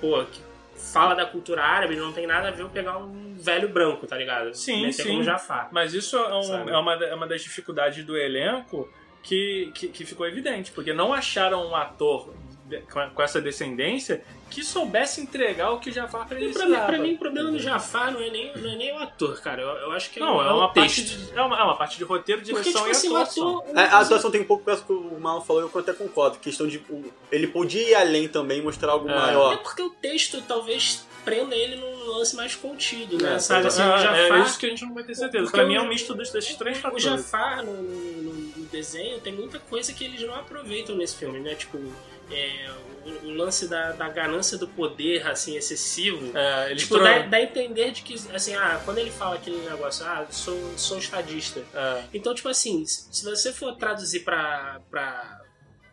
[0.00, 0.40] pô, que
[0.92, 4.16] fala da cultura árabe, não tem nada a ver eu pegar um velho branco, tá
[4.16, 4.54] ligado?
[4.54, 5.08] Sim, Meter sim.
[5.10, 5.68] como Jafar.
[5.72, 8.88] Mas isso é, um- é uma, é uma das dificuldades do elenco
[9.22, 12.32] que, que, que ficou evidente, porque não acharam um ator
[13.14, 16.86] com, essa descendência que soubesse entregar o que o Jafar E pra, mim, precisava.
[16.86, 19.60] pra mim, o problema do Jafar não é nem, não é nem o ator, cara.
[19.60, 21.76] Eu, eu acho que Não, é, é o uma, parte de, é, uma, é uma
[21.76, 23.58] parte de roteiro, Porque, direção tipo e assim, o atuação.
[23.58, 23.78] ator.
[23.78, 26.38] É, a atuação tem um pouco com o que o Mal falou, eu até concordo.
[26.38, 26.78] Questão de.
[26.88, 29.12] o- Ele podia ir além também, mostrar algo É.
[29.12, 29.58] É maior.
[29.58, 33.34] porque o texto talvez prenda ele num lance mais contido, né?
[33.34, 34.46] É, Sabe assim, é, o é Jafar.
[34.46, 35.44] isso que a gente não vai ter certeza.
[35.44, 37.04] Porque Pra mim é o- um misto dos- desses três O fatores.
[37.04, 41.54] Jafar no, no- no desenho tem muita coisa que eles não aproveitam nesse filme, né?
[41.54, 41.78] Tipo,
[42.30, 42.70] é,
[43.06, 46.36] o, o lance da, da ganância do poder, assim, excessivo.
[46.36, 50.04] É, Tipo, dá, dá a entender de que, assim, ah, quando ele fala aquele negócio,
[50.06, 51.64] ah, sou, sou estadista.
[51.74, 52.02] É.
[52.12, 55.40] Então, tipo assim, se se você for traduzir pra, pra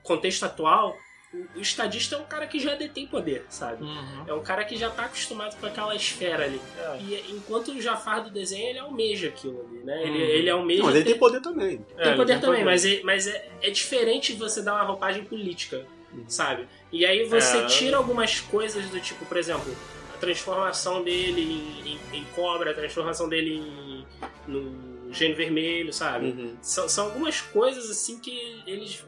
[0.03, 0.95] contexto atual,
[1.33, 3.83] o, o estadista é um cara que já detém poder, sabe?
[3.83, 4.23] Uhum.
[4.27, 6.61] É um cara que já tá acostumado com aquela esfera ali.
[6.77, 6.97] É.
[7.01, 10.01] E enquanto o Jafar do desenho, ele almeja aquilo ali, né?
[10.03, 10.29] Ele, Uhum.
[10.29, 10.79] ele almeja.
[10.79, 11.85] Não, mas ele ter- tem poder também.
[11.97, 12.65] É, tem ele poder tem também, poder.
[12.71, 15.85] mas, é, mas é, é diferente você dar uma roupagem política,
[16.27, 16.67] sabe?
[16.91, 17.65] E aí você É.
[17.65, 19.75] tira algumas coisas do tipo, por exemplo,
[20.13, 24.05] a transformação dele em, em- em cobra, a transformação dele em,
[24.47, 26.27] no gênio vermelho, sabe?
[26.27, 26.57] Uhum.
[26.61, 29.03] São, são algumas coisas assim que eles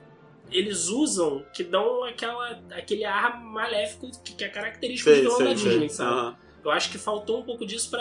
[0.49, 5.45] eles usam que dão aquela, aquele ar maléfico que, que é característico Sei, do sei,
[5.45, 5.69] da sei.
[5.71, 6.11] Disney, sabe?
[6.19, 6.37] Aham.
[6.63, 7.93] Eu acho que faltou um pouco disso.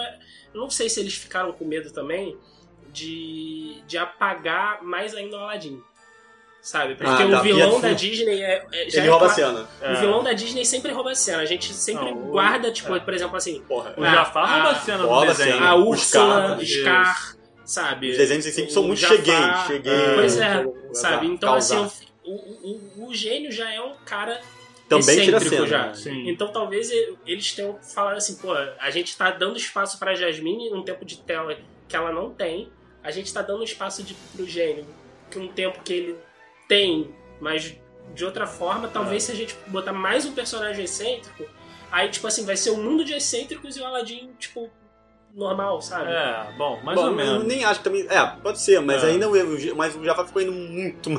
[0.55, 2.37] Eu não sei se eles ficaram com medo também
[2.93, 5.83] de, de apagar mais ainda o Aladdin.
[6.67, 6.97] Sabe?
[6.97, 8.67] Porque Ah, o tá, vilão da Disney é.
[8.73, 9.69] é- já Ele é rouba a cena.
[9.81, 10.01] O É.
[10.01, 11.43] vilão da Disney sempre rouba a cena.
[11.43, 12.99] A gente sempre Não, guarda, tipo, é.
[12.99, 13.61] por exemplo, assim.
[13.69, 13.95] Porra.
[13.97, 15.63] O Jafar rouba a cena do desenho.
[15.63, 18.11] A Úrsula, Scar, Scar, sabe?
[18.11, 20.15] Os desenhos sempre são muito Jafar, cheguei, cheguei.
[20.17, 21.27] Pois é, sabe?
[21.29, 21.85] Então, causar.
[21.85, 24.41] assim, o, o, o, o gênio já é um cara
[24.89, 25.67] Também tira cena.
[25.69, 25.95] já.
[25.95, 26.29] Sim.
[26.29, 26.91] Então talvez
[27.25, 31.19] eles tenham falado assim, pô, a gente tá dando espaço pra Jasmine um tempo de
[31.19, 31.57] tela
[31.89, 32.69] que ela não tem,
[33.05, 34.85] a gente tá dando espaço de, pro gênio,
[35.31, 36.17] que um tempo que ele
[36.69, 37.77] tem, mas
[38.15, 39.27] de outra forma, talvez É.
[39.27, 41.45] se a gente botar mais um personagem excêntrico,
[41.91, 44.71] aí tipo assim, vai ser um mundo de excêntricos e o Aladdin, tipo,
[45.35, 46.11] normal, sabe?
[46.11, 47.43] É, bom, mais Bom, ou menos.
[47.43, 48.07] Eu nem acho que também.
[48.09, 49.09] É, pode ser, mas É.
[49.09, 51.11] ainda o, mas o Jafar ficou indo muito,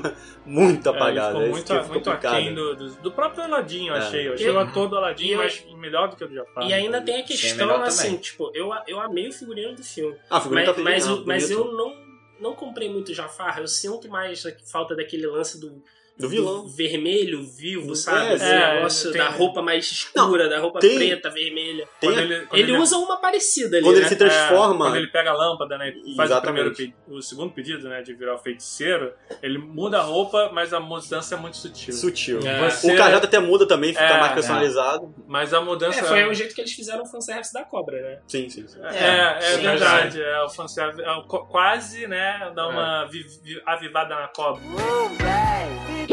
[0.43, 1.27] muito É, apagado.
[1.27, 2.33] ficou é isso muito, ficou muito complicado.
[2.33, 3.97] aquém do, do, do próprio Aladdin, eu É.
[3.99, 4.27] achei.
[4.27, 6.67] Eu achei o ator do Aladdin eu- mais melhor do que o do Jafar.
[6.67, 8.17] E ainda tem a questão, assim, também.
[8.19, 10.15] tipo, eu, eu amei o figurino do filme.
[10.31, 12.06] Ah, o figurino mas, tá mas, bonito, eu- mas eu não,
[12.39, 13.59] não comprei muito Jafar.
[13.59, 15.83] Eu sinto mais a falta daquele lance do,
[16.19, 16.67] Do vilão.
[16.67, 18.33] vermelho vivo, É, sabe?
[18.33, 21.87] Esse é, negócio tem- da roupa mais escura, da roupa tem- preta, vermelha.
[21.99, 24.01] Tem Quando ele, quando Ele usa uma parecida ali, Quando né?
[24.01, 24.85] ele se transforma.
[24.85, 25.93] É, quando ele pega a lâmpada, né?
[26.05, 26.95] e Faz o, primeiro, Exatamente.
[27.07, 28.01] o segundo pedido, né?
[28.01, 29.13] De virar o feiticeiro.
[29.43, 31.93] Ele muda a roupa, mas a mudança é muito sutil.
[31.93, 32.39] Sutil.
[32.47, 32.69] É.
[32.69, 34.35] Você- O cajado até muda também, fica É, mais é.
[34.35, 35.13] personalizado.
[35.27, 38.19] Mas a mudança É, foi o jeito que eles fizeram o fanservice da cobra, né?
[38.27, 38.79] Sim, sim, sim.
[38.83, 40.21] É, é, sim, verdade.
[40.21, 42.51] É, o fanservice é, o co- quase, né?
[42.55, 44.61] Dá uma vi- vi- avivada na cobra.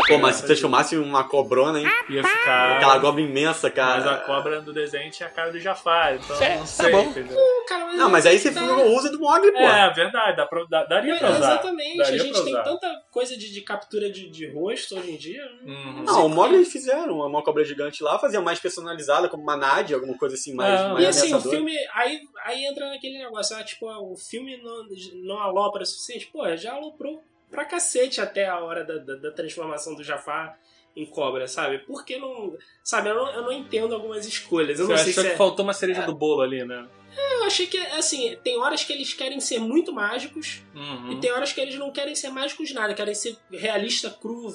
[0.08, 1.86] Pô, mas se transformasse em uma cobrona, hein?
[2.10, 2.76] Ia ficar.
[2.76, 3.96] Aquela cobra imensa, cara.
[4.00, 6.92] Mas a cobra do desenho tinha a cara do Jafar, então Certo, não tá sei,
[6.92, 7.02] bom.
[7.02, 7.38] entendeu?
[7.68, 9.58] Cara, Não, mas aí você tá- usa do Mogli, pô.
[9.58, 11.38] É, verdade, dá pra, dá- daria pra É, usar.
[11.54, 15.10] Exatamente, Daria a gente pra tem tanta coisa de, de captura de, de rosto hoje
[15.12, 15.42] em dia.
[15.64, 16.02] Uhum.
[16.04, 19.96] Não, o Mogli eles fizeram uma cobra gigante lá, fazia mais personalizada, como uma Nadia,
[19.96, 21.72] alguma coisa assim, mais, É, mais E assim, o filme.
[21.94, 24.84] Aí, aí entra naquele negócio, ah, tipo, ah, o filme não,
[25.24, 26.28] não alopra o suficiente.
[26.32, 27.22] Pô, já aloprou
[27.54, 30.58] pra cacete até a hora da, da, da transformação do Jafar
[30.96, 31.78] em cobra, sabe?
[31.78, 32.56] Por que não.
[32.82, 34.78] Sabe, eu não, eu não entendo algumas escolhas.
[34.78, 36.86] Eu Você não sei achou se que é- faltou uma cereja do bolo ali, né?
[37.32, 41.12] Eu achei que, assim, tem horas que eles querem ser muito mágicos Uhum.
[41.12, 44.52] e tem horas que eles não querem ser mágicos nada, querem ser realista, cru,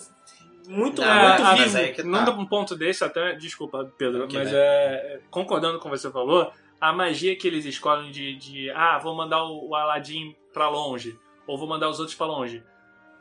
[0.67, 1.77] muito, Não, muito ah, vivo.
[1.93, 2.31] que tá.
[2.31, 3.33] Num ponto desse, até.
[3.35, 4.59] Desculpa, Pedro, mas bem.
[4.59, 5.19] é.
[5.31, 8.35] Concordando com o que você falou, a magia que eles escolhem de.
[8.35, 12.27] de ah, vou mandar o, o Aladdin pra longe, ou vou mandar os outros pra
[12.27, 12.61] longe.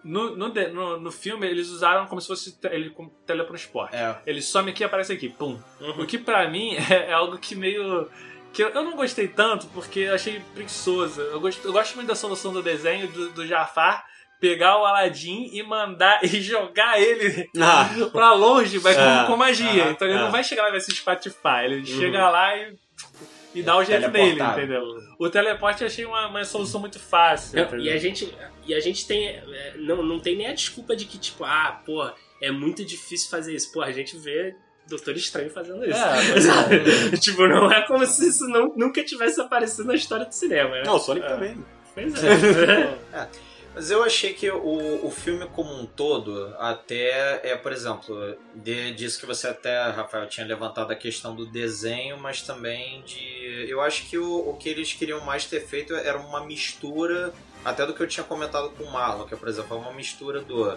[0.04, 3.96] No, no, no, no filme, eles usaram como se fosse ele como teletransporte.
[3.96, 4.16] É.
[4.26, 5.58] Ele some aqui e aparece aqui, pum.
[5.80, 6.02] Uhum.
[6.02, 8.08] O que pra mim é, é algo que meio.
[8.52, 11.20] que eu, eu não gostei tanto porque eu achei preguiçoso.
[11.20, 14.04] Eu gosto, eu gosto muito da solução do desenho do, do Jafar
[14.40, 19.36] pegar o Aladdin e mandar e jogar ele Ah, pra longe, vai É, com, com
[19.36, 19.82] magia.
[19.86, 20.20] é, então ele é.
[20.20, 21.64] não vai chegar lá e vai se espatifar.
[21.64, 21.84] Ele Uhum.
[21.84, 22.76] chega lá e.
[23.54, 24.82] E dá o jeito dele, entendeu?
[25.18, 27.58] O teleporte eu achei uma, uma solução muito fácil.
[27.58, 27.80] Entendeu?
[27.80, 28.32] e a gente,
[28.68, 29.26] e a gente tem.
[29.28, 32.08] é, Não, não tem nem a desculpa de que, tipo, ah, pô,
[32.40, 33.72] é muito difícil fazer isso.
[33.72, 34.54] Pô, a gente vê
[34.86, 35.98] Doutor Estranho fazendo isso.
[35.98, 37.18] É, Sabe?
[37.18, 40.82] tipo, não é como se isso não, nunca tivesse aparecido na história do cinema, né?
[40.84, 41.28] não, o Sonic É.
[41.30, 41.64] também.
[41.94, 43.28] Pois é.
[43.74, 48.92] Mas eu achei que o, o filme como um todo, até é, por exemplo, de,
[48.92, 53.66] disso que você até, Rafael, tinha levantado a questão do desenho, mas também de.
[53.68, 57.32] Eu acho que o, o que eles queriam mais ter feito era uma mistura,
[57.64, 59.92] até do que eu tinha comentado com o Marlon, que é, por exemplo, é uma
[59.92, 60.76] mistura do.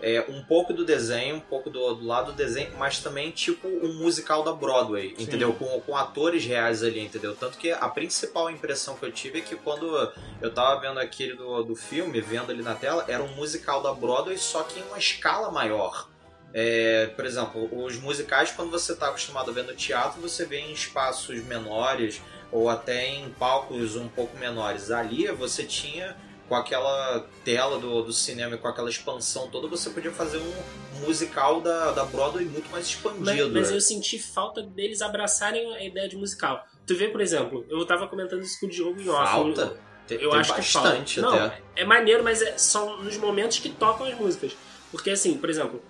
[0.00, 3.68] É, um pouco do desenho, um pouco do, do lado do desenho, mas também tipo
[3.68, 5.22] um musical da Broadway, Sim.
[5.22, 5.52] entendeu?
[5.52, 7.36] Com, com atores reais ali, entendeu?
[7.36, 11.36] Tanto que a principal impressão que eu tive é que quando eu tava vendo aquele
[11.36, 14.82] do, do filme, vendo ali na tela, era um musical da Broadway, só que em
[14.82, 16.08] uma escala maior.
[16.54, 20.58] É, por exemplo, os musicais, quando você está acostumado a ver no teatro, você vê
[20.58, 22.20] em espaços menores
[22.52, 24.90] ou até em palcos um pouco menores.
[24.90, 26.16] Ali você tinha
[26.48, 31.06] com aquela tela do, do cinema e com aquela expansão toda, você podia fazer um
[31.06, 33.50] musical da, da Broadway muito mais Mas, expandido.
[33.52, 36.66] mas eu senti falta deles abraçarem a ideia de musical.
[36.86, 39.30] Tu vê, por exemplo, eu tava comentando isso com o Diogo em off.
[39.32, 39.76] Falta?
[40.06, 41.36] Tem, Eu tem acho bastante que falta.
[41.38, 41.62] Não, até.
[41.74, 44.52] é maneiro, mas é, são nos momentos que tocam as músicas.
[44.90, 45.82] Porque assim, por exemplo,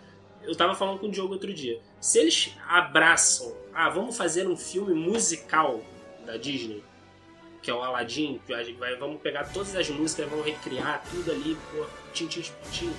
[0.45, 1.81] eu tava falando com o Diogo outro dia.
[2.01, 5.81] Se eles abraçam, ah, vamos fazer um filme musical
[6.27, 6.83] da Disney,
[7.63, 11.03] que é o Aladdin, que a gente vai, vamos pegar todas as músicas, vamos recriar
[11.11, 12.93] tudo ali, pô, tim, tim, tim.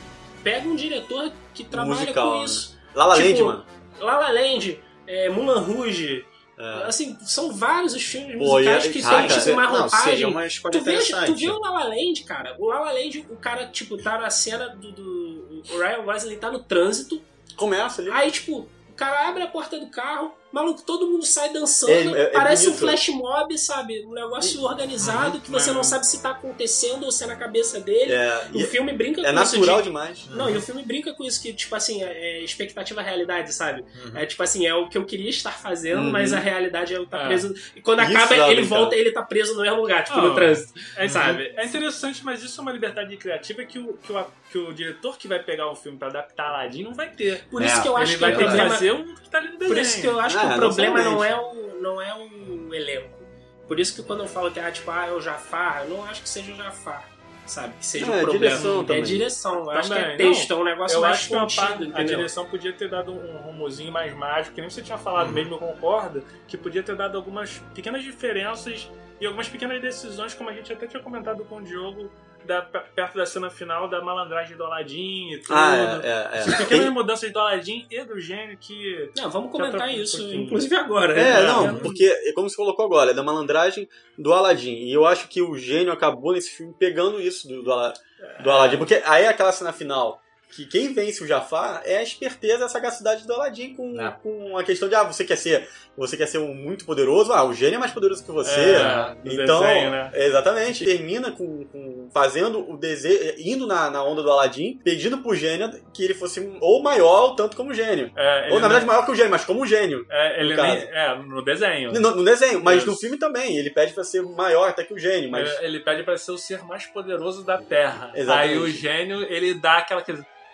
[0.44, 2.46] Pega um diretor que trabalha Musical, com né?
[2.46, 2.78] isso.
[2.94, 3.66] Lala Tipo, Land, mano.
[4.00, 6.84] La La Land, é, Mulan Rouge, É.
[6.84, 10.26] Assim, são vários os filmes Pô, musicais e- que cara, tem uma não, roupagem.
[10.28, 12.56] uma tu, vê, tu vê o La La Land, cara.
[12.60, 14.92] O La La Land, o cara, tipo, tá na cena do...
[14.92, 17.20] do o Ryan Gosling tá no trânsito.
[17.56, 18.12] Começa ali.
[18.12, 18.60] Aí, tipo,
[18.90, 22.26] o cara abre a porta do carro, maluco, todo mundo sai dançando, É, é- é
[22.28, 22.80] parece um bonito.
[22.80, 24.06] flash mob, sabe?
[24.06, 25.74] Um negócio organizado que você é.
[25.74, 28.12] não sabe se tá acontecendo ou se é na cabeça dele.
[28.14, 29.56] É, o filme brinca é com isso.
[29.56, 30.28] natural de- demais.
[30.30, 33.82] Não, e o filme brinca com isso, que, tipo assim, é é expectativa realidade, sabe?
[34.06, 34.12] Uhum.
[34.18, 36.12] É tipo assim, é o que eu queria estar fazendo, Uhum.
[36.12, 37.28] mas a realidade é eu tá É.
[37.28, 37.54] preso.
[37.76, 38.78] E quando Isso acaba, ele brincar.
[38.78, 40.74] volta e ele tá preso no mesmo lugar, tipo, Não, no trânsito.
[40.96, 41.52] É, sabe?
[41.56, 45.18] É interessante, mas isso é uma liberdade criativa que o, que o, que o diretor
[45.18, 47.44] que vai pegar um filme pra adaptar Aladdin não vai ter.
[47.50, 49.30] Por isso que eu acho Ele que vai o ter que problema- fazer um que
[49.30, 49.74] tá ali no desenho.
[49.76, 52.14] Por isso que eu acho Ah, que o não problema não é o, não é
[52.16, 53.22] o elenco.
[53.68, 56.04] Por isso que quando eu falo que ah, tipo, ah, é o Jafar, eu não
[56.06, 57.10] acho que seja o Jafar.
[57.46, 57.74] Sabe?
[57.78, 58.46] Que seja Não, o é problema.
[58.48, 59.04] direção é também.
[59.04, 59.64] direção.
[59.66, 60.58] Eu acho que é Também, texto, não.
[60.58, 62.16] é um negócio eu mais acho que uma contido, parte, a entendeu?
[62.18, 65.34] direção podia ter dado um rumozinho mais mágico, que nem você tinha falado Uhum.
[65.34, 68.90] mesmo, eu concordo, que podia ter dado algumas pequenas diferenças
[69.20, 72.10] e algumas pequenas decisões, como a gente até tinha comentado com o Diogo,
[72.46, 75.54] da, perto da cena final da malandragem do Aladdin e tudo.
[75.56, 76.38] Ah, é, é, é.
[76.40, 79.10] Essas pequenas Tem- mudanças do Aladdin e do gênio que.
[79.18, 80.44] Não, vamos comentar um isso, pouquinho.
[80.44, 81.14] inclusive agora.
[81.20, 81.48] É, né?
[81.48, 83.88] não, porque, é como você colocou agora, é da malandragem
[84.18, 84.74] do Aladdin.
[84.76, 87.94] E eu acho que o gênio acabou nesse filme pegando isso do, do, Ala-
[88.42, 88.78] do Aladdin.
[88.78, 90.20] Porque aí é aquela cena final
[90.56, 94.12] que quem vence o Jafar é a esperteza e a sagacidade do Aladdin com, É.
[94.22, 95.68] com a questão de, ah, você quer ser
[95.98, 98.52] você quer ser um muito poderoso, ah, o gênio é mais poderoso que você.
[98.76, 100.12] É, então, desenho, né?
[100.14, 105.36] exatamente, termina com, com fazendo o desejo, indo na, na onda do Aladdin, pedindo pro
[105.36, 108.12] gênio que ele fosse ou maior ou tanto como o gênio.
[108.16, 110.06] É, ou ele na verdade não- maior que o gênio, mas como o gênio.
[110.10, 111.92] É, ele no nem, é, no desenho.
[111.94, 112.88] No, no desenho, mas Isso.
[112.88, 113.58] no filme também.
[113.58, 115.50] Ele pede pra ser maior até que o gênio, mas.
[115.60, 118.12] É, Ele pede pra ser o ser mais poderoso da Terra.
[118.16, 118.52] Exatamente.
[118.54, 120.04] Aí o gênio, ele dá aquela.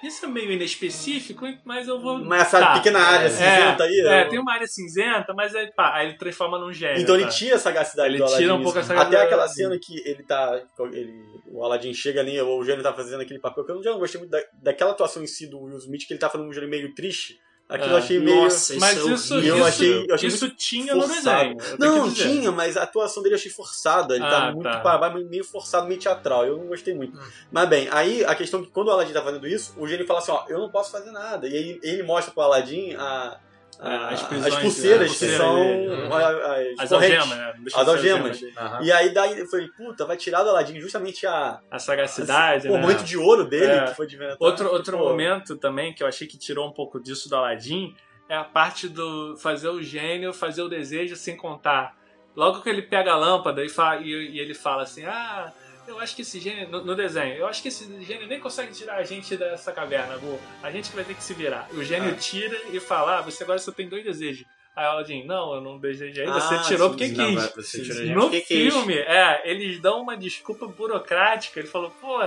[0.02, 2.18] Isso é meio inespecífico, mas eu vou.
[2.20, 5.94] Mas essa pequena área cinzenta é, aí, É, tem uma área cinzenta, mas aí, pá,
[5.96, 7.02] aí ele transforma num gênio.
[7.02, 7.30] Então ele tá?
[7.32, 8.40] tira a sagacidade Ele do Aladdin.
[8.42, 10.62] tira um pouco a sagacidade Até aquela cena que ele tá.
[10.94, 11.22] Ele,
[11.52, 14.00] o Aladdin chega ali, ou o gênio tá fazendo aquele papel, que eu já não
[14.00, 16.54] gostei muito da, daquela atuação em si do Will Smith, que ele tá fazendo um
[16.54, 17.40] gênio meio triste.
[17.68, 18.00] Aquilo eu É.
[18.00, 18.36] achei meio.
[18.44, 21.56] Nossa, isso Mas é isso, eu isso, achei- eu achei isso tinha no forçado.
[21.56, 21.58] desenho.
[21.74, 24.16] eu tenho Não, tinha, mas a atuação dele eu achei forçada.
[24.16, 24.80] Ele Ah, tá muito tá.
[24.80, 26.48] para baixo, meio forçado, meio teatral.
[26.48, 27.16] Eu não gostei muito.
[27.52, 30.08] Mas bem, aí a questão é que quando o Aladdin tá fazendo isso, o gênio
[30.08, 31.48] fala assim: ó, eu não posso fazer nada.
[31.48, 33.40] E aí ele mostra pro Aladdin a.
[33.80, 35.28] a- É, as as, prisões, pulseiras né?
[35.28, 37.20] que são a- as, As correntes.
[37.20, 37.54] algemas, né?
[37.76, 38.40] As algemas.
[38.40, 38.54] dele.
[38.58, 38.80] Aham.
[38.84, 41.60] E aí daí eu falei, puta, vai tirar do Aladdin justamente a.
[41.72, 42.82] A sagacidade, o né?
[42.82, 43.86] momento de ouro dele, É.
[43.86, 44.18] que foi de.
[44.40, 47.96] Outro, outro Pô, momento também que eu achei que tirou um pouco disso do Aladdin
[48.28, 51.98] é a parte do fazer o gênio, fazer o desejo sem contar.
[52.36, 55.52] Logo que ele pega a lâmpada e, fa- e- e ele fala assim: Ah,
[55.90, 58.72] eu acho que esse gênio, no, no desenho, eu acho que esse gênio nem consegue
[58.74, 60.40] tirar a gente dessa caverna, vou.
[60.64, 61.68] A gente que vai ter que se virar.
[61.74, 62.16] O gênio Ah.
[62.20, 64.46] tira e fala: Ah, você agora só tem dois desejos.
[64.76, 67.56] Aí o Aladdin, não, eu não desejei, você Ah, tirou sim, porque não, quis.
[67.56, 68.74] você gente no porque quis.
[68.74, 71.60] filme, é, eles dão uma desculpa burocrática.
[71.60, 72.20] Ele falou, pô,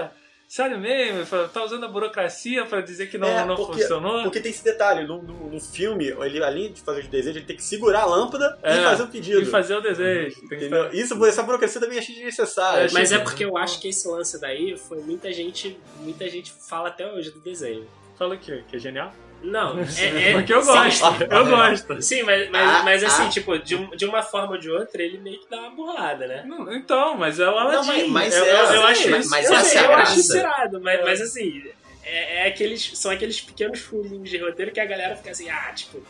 [0.54, 1.24] sério mesmo?
[1.48, 4.22] Tá usando a burocracia pra dizer que não, É, não porque- funcionou?
[4.24, 7.46] Porque tem esse detalhe, no, no- no filme, ele, além de fazer os desejos, ele
[7.46, 9.40] tem que segurar a lâmpada É, e fazer o pedido.
[9.40, 10.40] E fazer o desejo.
[10.40, 10.90] Tem que Entendeu?
[10.92, 12.88] Isso, essa burocracia também achei desnecessária.
[12.92, 15.78] Mas Achei- é porque eu acho que esse lance daí foi muita gente.
[16.00, 17.86] Muita gente fala até hoje do desenho.
[18.18, 18.62] Fala o quê?
[18.68, 19.10] Que é genial?
[19.42, 20.30] Não, é.
[20.30, 22.02] é Porque eu sim, gosto, eu gosto.
[22.02, 23.28] Sim, mas, mas, Ah, mas assim, ah.
[23.28, 26.26] tipo, de, um- de uma forma ou de outra, ele meio que dá uma burrada,
[26.26, 26.44] né?
[26.46, 28.08] Não, então, mas é o Aladdin.
[28.08, 29.30] mas- mas eu, é, eu, eu mas- acho mas- isso.
[29.30, 31.62] mas eu essa sei, é eu acho irado, mas, mas assim,
[32.04, 35.72] é, é aqueles, são aqueles pequenos furinhos de roteiro que a galera fica assim, ah,
[35.74, 36.02] tipo,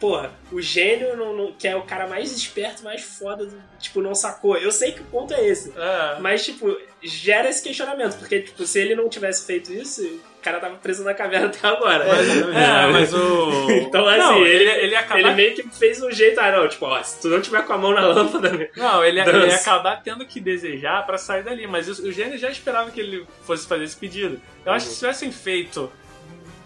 [0.00, 4.16] porra, o gênio, não- não- que é o cara mais esperto, mais foda, tipo, não
[4.16, 4.56] sacou.
[4.56, 5.72] Eu sei que o ponto é esse.
[5.76, 6.18] É.
[6.18, 10.76] Mas, tipo, gera esse questionamento, porque, tipo, se ele não tivesse feito isso, cara tava
[10.76, 12.04] preso na caverna até agora.
[12.04, 13.70] É, mas o.
[13.70, 15.20] Então, assim, Não, ele, ele, acabar.
[15.20, 17.72] ele meio que fez um jeito, ah, não, tipo, ó, se tu não tiver com
[17.72, 18.68] a mão na lâmpada, né?
[18.76, 19.36] Não, ele, Dança.
[19.38, 22.90] ele ia acabar tendo que desejar pra sair dali, mas o, o gênio já esperava
[22.90, 24.40] que ele fosse fazer esse pedido.
[24.66, 25.90] Eu acho que se tivessem feito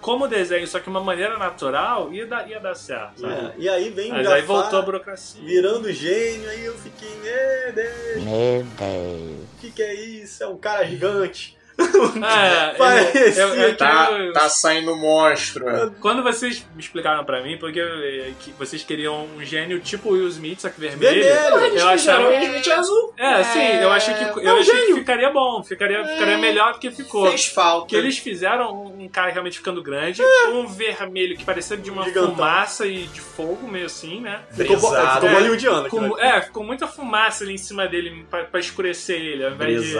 [0.01, 3.23] como desenho, só que uma maneira natural, ia dar, ia dar certo.
[3.23, 3.35] sabe?
[3.35, 5.43] É, E aí vem Mas aí voltou a burocracia.
[5.45, 9.41] virando gênio, aí eu fiquei, meu Deus, Meu Deus.
[9.57, 10.45] o que, que é isso?
[10.45, 11.56] É um cara gigante.
[11.79, 15.65] É, Parecia eu- eu- Tá, eu- tá saindo monstro.
[16.01, 20.27] Quando vocês me explicaram pra mim, porque eh, que vocês queriam um gênio tipo Will
[20.29, 21.77] Smith, só que vermelho, Vermelho.
[21.79, 22.33] eu achava.
[22.33, 23.15] Eles fizeram o azul.
[23.19, 26.73] É, sim, eu achei que, eu É um achei que ficaria bom, ficaria, ficaria melhor
[26.75, 27.29] do que ficou.
[27.29, 27.81] Fez falta.
[27.81, 30.23] Porque eles fizeram um cara realmente ficando grande,
[30.53, 32.35] um vermelho que parecia de uma Gigantão.
[32.35, 34.41] fumaça e de fogo, meio assim, né?
[34.51, 35.15] Ficou, bo- Brisado.
[35.15, 36.19] ficou É, hollywoodiano.
[36.21, 39.97] É, ficou muita fumaça ali em cima dele pra, pra escurecer ele, ao invés de.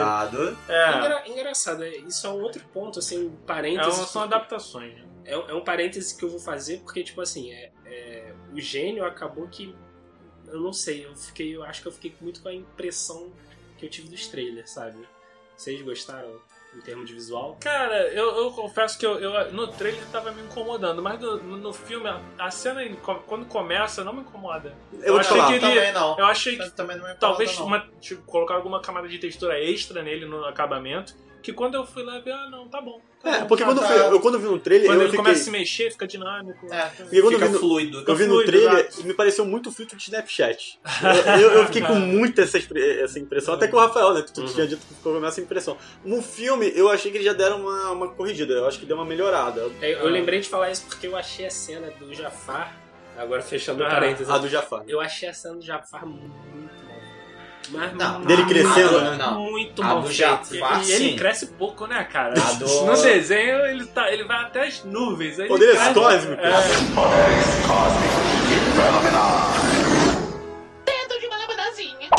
[0.69, 4.01] É, Engra- engraçado, é- isso é um outro ponto, assim, um é, parênteses.
[4.01, 4.95] um- são adaptações.
[4.95, 5.05] né?
[5.25, 9.05] É, é um parêntese que eu vou fazer, porque, tipo assim, é, é, o gênio
[9.05, 9.75] acabou que
[10.47, 13.33] eu não sei, eu fiquei, eu acho que eu fiquei muito com a impressão
[13.77, 14.97] que eu tive dos trailers, sabe?
[15.57, 16.41] Vocês gostaram
[16.77, 17.57] em termos de visual?
[17.61, 21.57] Cara, eu, eu confesso que eu, eu- no trailer tava me incomodando, mas no, no-
[21.57, 22.83] no filme, a, a cena
[23.27, 24.77] quando começa não me incomoda.
[25.03, 25.49] Eu te achei falar.
[25.49, 25.75] que ele.
[25.75, 26.19] Também não.
[26.19, 27.67] Eu achei que Também não me incomoda, talvez não.
[27.67, 31.17] uma, tipo, colocar alguma camada de textura extra nele no acabamento.
[31.43, 33.01] Que quando eu fui lá ver, ah, não, tá bom.
[33.23, 33.95] tá É, bom, porque tá, quando tá.
[33.95, 35.25] eu, eu quando vi no trailer, Quando eu ele fiquei...
[35.25, 36.67] começa a se mexer, fica dinâmico.
[36.73, 38.05] É, Porque quando fica eu vi no, fluido.
[38.07, 39.01] Eu vi no trailer exato.
[39.01, 40.81] e me pareceu muito filtro de Snapchat.
[41.37, 44.23] Eu, eu- eu fiquei com muito essa, essa impressão, até que o Rafael, né?
[44.23, 44.47] Tu Uhum.
[44.49, 45.77] tinha dito que ficou com essa impressão.
[46.05, 48.97] No filme, eu achei que eles já deram uma, uma corrigida, eu acho que deu
[48.97, 49.71] uma melhorada.
[49.81, 52.75] É, Eu, eu lembrei de falar isso porque eu achei a cena do Jafar,
[53.17, 54.83] agora fechando o Ah, parênteses, A do Jafar.
[54.89, 56.35] eu achei a cena do Jafar muito.
[57.71, 59.17] Mas Não, Dele crescendo, né?
[59.19, 59.41] Não.
[59.51, 60.19] Muito A mal do feito.
[60.19, 61.17] Jafar, E ele sim.
[61.17, 62.35] cresce pouco, né, cara?
[62.35, 65.35] Do- No desenho, ele, tá, ele vai até as nuvens.
[65.39, 66.45] aí ele Poderes cresce- cósmicos.
[66.45, 66.53] É.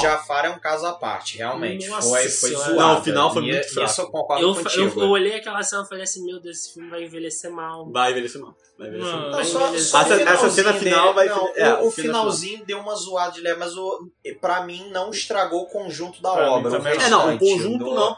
[0.02, 1.88] Jafar é um caso à parte, realmente.
[1.88, 2.76] Nossa foi, foi zoado.
[2.76, 3.92] Não, o final foi E muito fraco.
[3.92, 5.00] Isso eu concordo Eu, contigo.
[5.00, 7.90] eu, eu olhei aquela cena e falei assim, meu Deus, esse filme vai envelhecer mal.
[7.92, 8.56] Vai envelhecer mal.
[8.78, 9.30] Vai envelhecer Não, mal.
[9.30, 9.88] Não, vai só, envelhecer.
[9.90, 13.42] só o Essa- cena final vai- Não, é, o, o finalzinho deu uma zoada de
[13.42, 16.80] leve, mas o, pra mim não estragou o conjunto da Pra mim obra.
[16.80, 16.88] não.
[16.88, 18.18] É, não, o conjunto do- não.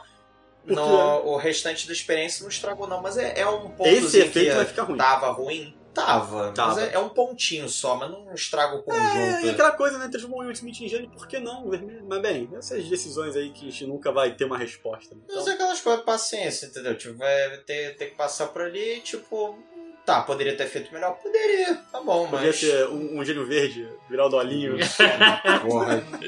[0.62, 3.00] Porque no- o restante da experiência não estragou, não.
[3.00, 4.98] Mas é, é um ponto esse efeito que vai ficar ruim.
[4.98, 5.74] tava ruim.
[5.94, 6.52] Tava.
[6.52, 6.74] Tava.
[6.74, 9.46] Mas é, é um pontinho só, mas não estraga o É, conjunto.
[9.46, 10.08] e aquela coisa, né?
[10.08, 11.68] Transformou o Will Smith em gênio, por que não?
[11.68, 12.04] Vermelho?
[12.08, 15.14] Mas bem, essas decisões aí que a gente nunca vai ter uma resposta.
[15.14, 16.96] Então, Mas é aquelas coisas, paciência, entendeu?
[16.96, 19.58] Tipo, vai ter, ter que passar por ali, tipo.
[20.10, 21.16] Tá, poderia ter feito melhor?
[21.22, 22.56] Poderia, tá bom, podia mas.
[22.56, 24.76] ser um, um gênio verde, virar o Dolinho.
[25.62, 26.02] Porra.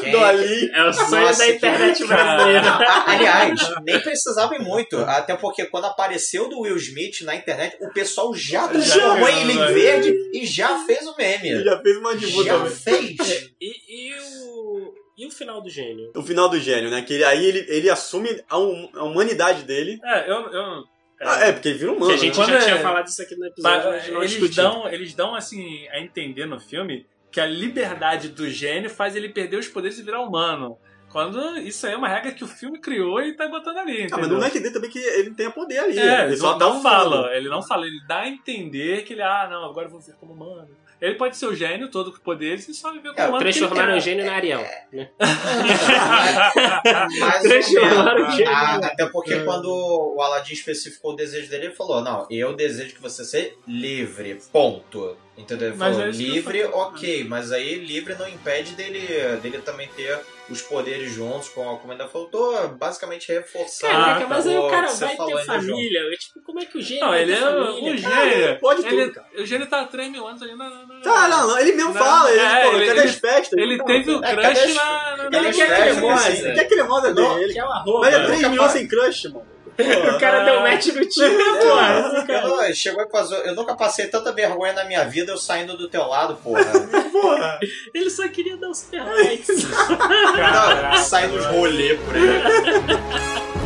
[0.00, 0.74] Quem- Dolinho.
[0.74, 2.78] É o sonho Nossa, da internet brasileira.
[3.06, 4.96] Aliás, nem precisava ir muito.
[4.98, 9.52] Até porque quando apareceu do Will Smith na internet, o pessoal já transformou Já, ele
[9.52, 9.66] em né?
[9.72, 11.48] verde e já fez o meme.
[11.50, 12.72] Ele já fez uma divulga Já também.
[13.16, 13.50] fez.
[13.60, 16.10] E, e o, e o final do gênio?
[16.16, 17.02] O final do gênio, né?
[17.02, 20.00] Que ele- aí ele, ele assume a, hum- a humanidade dele.
[20.04, 20.50] É, eu.
[20.52, 20.91] eu
[21.22, 22.06] Ah, é, porque ele vira humano.
[22.08, 22.44] que a gente né?
[22.46, 24.56] já Quando tinha é- falado isso aqui no episódio, mas eles discutimos.
[24.56, 29.28] dão, eles dão assim a entender no filme que a liberdade do gênio faz ele
[29.28, 30.76] perder os poderes e virar humano.
[31.10, 34.06] Quando isso aí é uma regra que o filme criou e tá botando ali.
[34.10, 35.98] Ah, mas não é que dê também que ele tenha poder ali.
[35.98, 39.04] É, ele só não, dá não um fala, ele não fala, ele dá a entender
[39.04, 40.68] que ele, ah, não, agora eu vou viver como humano.
[41.02, 43.38] Ele pode ser o gênio, todo com poderes, e só viver como É, humano.
[43.44, 43.98] porque ele Transformaram quer.
[43.98, 44.64] o gênio na Ariel.
[44.92, 45.10] Né?
[47.18, 48.34] Mais ou Transformaram menos.
[48.34, 48.52] o gênio.
[48.52, 52.94] Ah, até porque quando o Aladdin especificou o desejo dele, ele falou: Não, eu desejo
[52.94, 54.38] que você seja livre.
[54.52, 55.16] Ponto.
[55.36, 55.68] Entendeu?
[55.68, 59.00] Ele Mas falou: é livre, ok, mas aí livre não impede dele,
[59.42, 60.18] dele também ter
[60.52, 62.28] os poderes juntos, como, como ainda falou.
[62.28, 63.92] Tô basicamente reforçando.
[63.92, 66.00] Caraca, mas aí o cara que você vai ter família.
[66.00, 67.94] Eu, tipo, como é que o gênio Não, ele ter é família?
[67.98, 68.60] o Cara, gênio.
[68.60, 69.26] pode ele, tudo, cara.
[69.38, 70.68] O gênio tá há 3 mil anos ali na.
[70.70, 72.30] na, na Ah, não, não, ele mesmo Não, fala.
[72.30, 73.58] Ele, é, pô, ele- cadê ele- as festas?
[73.58, 75.16] Ele Não, teve o é, crush na.
[75.16, 76.28] na, cadê na as quer festas, cremosa.
[76.28, 76.42] assim?
[76.44, 77.58] Ele quer cremosa dele.
[77.58, 78.00] É o.
[78.00, 78.26] Mas é né?
[78.26, 79.46] 3 mil sem crush, mano.
[80.14, 82.24] O cara deu match no time, porra.
[82.28, 85.76] Eu, não- chegou a fazer, eu nunca passei tanta vergonha na minha vida eu saindo
[85.76, 86.62] do teu lado, porra.
[87.12, 87.58] Porra.
[87.94, 88.86] Ele só queria dar os.
[88.90, 89.06] Não,
[90.98, 93.61] Sai nos rolê por aí.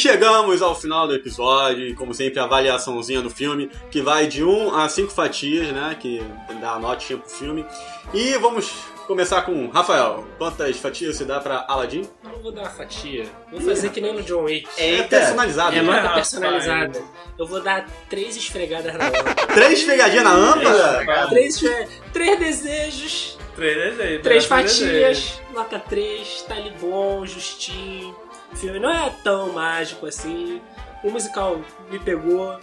[0.00, 4.42] Chegamos ao final do episódio, e como sempre, a avaliaçãozinha do filme, que vai de
[4.42, 5.96] 1 a 5 fatias, né?
[6.00, 6.22] Que
[6.60, 7.64] dá a notinha pro filme.
[8.12, 8.70] E vamos
[9.06, 10.24] começar com Rafael.
[10.38, 12.02] Quantas fatias você dá pra Aladdin?
[12.24, 13.26] Não vou dar uma fatia.
[13.50, 14.68] Vou fazer que nem no John Wick.
[14.78, 15.76] É personalizado.
[15.76, 15.82] É né?
[15.82, 16.30] nota rapaz.
[16.30, 17.02] personalizada.
[17.38, 19.34] Eu vou dar três esfregadas na lâmpada.
[19.54, 21.28] Três pegadinhas na âmpada?
[21.28, 24.22] três, esfre- três desejos, Três desejos.
[24.22, 25.28] três três desejos.
[25.30, 28.14] fatias, nota 3, tá ali bom, justinho.
[28.52, 30.60] O filme não é tão mágico assim.
[31.02, 32.58] O musical me pegou,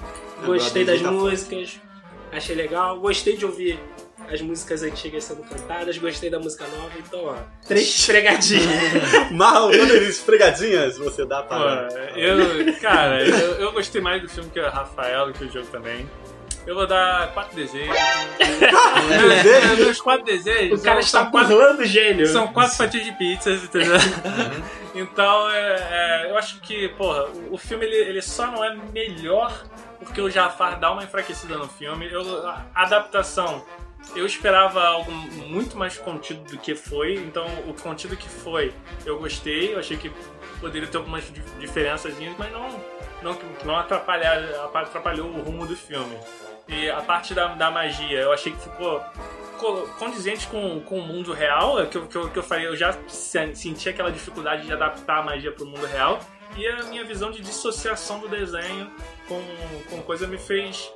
[0.46, 1.80] gostei das músicas,
[2.32, 3.80] achei legal, gostei de ouvir
[4.32, 7.36] as músicas antigas sendo cantadas, gostei da música nova, então ó,
[7.66, 8.66] três esfregadinhas.
[9.32, 11.88] Marlon, quantas esfregadinhas você dá para.
[12.16, 15.68] eu, cara, eu, eu gostei mais do filme que o Rafael, do que o jogo
[15.68, 16.08] também.
[16.68, 17.96] Eu vou dar quatro desejos.
[19.44, 19.80] Desejos?
[19.80, 20.80] Meus quatro desejos.
[20.82, 22.28] o cara está burlando o gênio.
[22.28, 23.96] são quatro fatias de pizzas, entendeu?
[24.94, 28.76] Então, é, é, eu acho que, porra, o, o filme ele, ele só não é
[28.94, 29.64] melhor
[30.00, 32.08] porque o Jafar dá uma enfraquecida no filme.
[32.12, 33.64] Eu, a adaptação,
[34.16, 37.14] eu esperava algo muito mais contido do que foi.
[37.16, 38.74] Então, o contido que foi,
[39.06, 39.74] eu gostei.
[39.74, 40.12] Eu achei que
[40.60, 42.70] poderia ter algumas di- diferençazinhas, mas não,
[43.22, 44.38] não, não atrapalhar,
[44.74, 46.18] atrapalhou o rumo do filme.
[46.68, 49.02] E a parte da, da magia, eu achei que ficou
[49.58, 52.68] co- condizentes com, com o mundo real, é que eu, que, eu, que eu falei,
[52.68, 56.20] eu já se- senti aquela dificuldade de adaptar a magia pro mundo real,
[56.58, 58.92] e a minha visão de dissociação do desenho
[59.28, 59.42] com,
[59.90, 60.92] com coisa me fez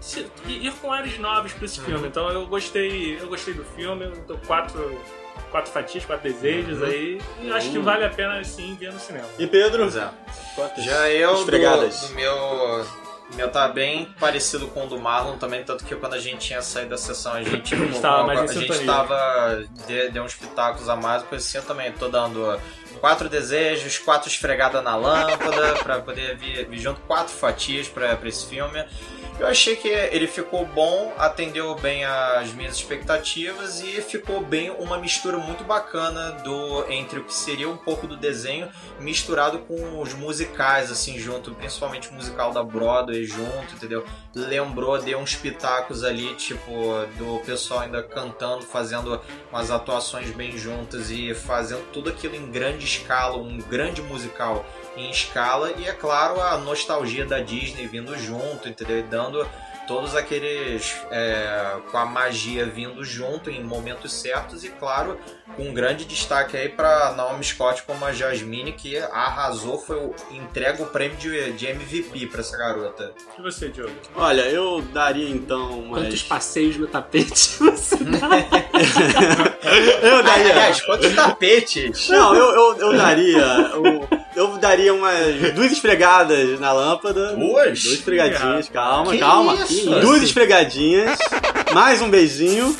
[0.00, 2.08] se- ir com ares novos pra esse filme.
[2.08, 5.00] Então eu gostei, eu gostei do filme, eu dou quatro,
[5.50, 7.84] quatro fatias, quatro desejos aí, e acho que Uhum.
[7.84, 9.28] vale a pena sim ver no cinema.
[9.38, 9.82] E Pedro?
[9.84, 10.08] Pois é.
[10.56, 12.08] Quantas Já eu, do, esfregadas?
[12.08, 13.05] do meu.
[13.32, 16.46] O Meu tá bem parecido com o do Marlon também, tanto que quando a gente
[16.46, 19.64] tinha saído da sessão, a gente, Estava mais em a gente tava.
[19.86, 22.58] Deu, deu uns pitacos a mais, por assim eu também tô dando
[23.00, 28.46] quatro desejos, quatro esfregadas na lâmpada, pra poder vir, vir junto quatro fatias pra esse
[28.46, 28.84] filme.
[29.38, 34.96] Eu achei que ele ficou bom, atendeu bem as minhas expectativas e ficou bem uma
[34.96, 40.14] mistura muito bacana do entre o que seria um pouco do desenho misturado com os
[40.14, 44.06] musicais assim junto, principalmente o musical da Broadway junto, entendeu?
[44.34, 46.70] Lembrou, deu uns pitacos ali, tipo,
[47.18, 49.20] do pessoal ainda cantando, fazendo
[49.52, 54.64] umas atuações bem juntas e fazendo tudo aquilo em grande escala, um grande musical
[54.96, 58.98] em escala e é claro a nostalgia da Disney vindo junto, entendeu?
[58.98, 59.46] E dando
[59.86, 65.18] todos aqueles é, com a magia vindo junto em momentos certos e claro
[65.54, 70.14] com um grande destaque aí para Naomi Scott como a Jasmine que arrasou foi o
[70.30, 73.12] entrega o prêmio de, de MVP para essa garota.
[73.38, 73.94] E você, Diogo?
[74.14, 76.02] Olha, eu daria então umas...
[76.02, 78.28] Quantos passeios no tapete você dá?
[80.02, 80.52] Eu daria...
[80.52, 82.08] Aliás, quantos tapetes?
[82.08, 83.42] Não, eu, eu, eu daria...
[83.72, 87.34] Eu, eu daria umas duas esfregadas na lâmpada.
[87.34, 87.82] Duas?
[87.82, 89.54] Duas esfregadinhas, calma, Que calma.
[89.64, 89.90] isso?
[90.00, 91.18] Duas esfregadinhas,
[91.72, 92.76] mais um beijinho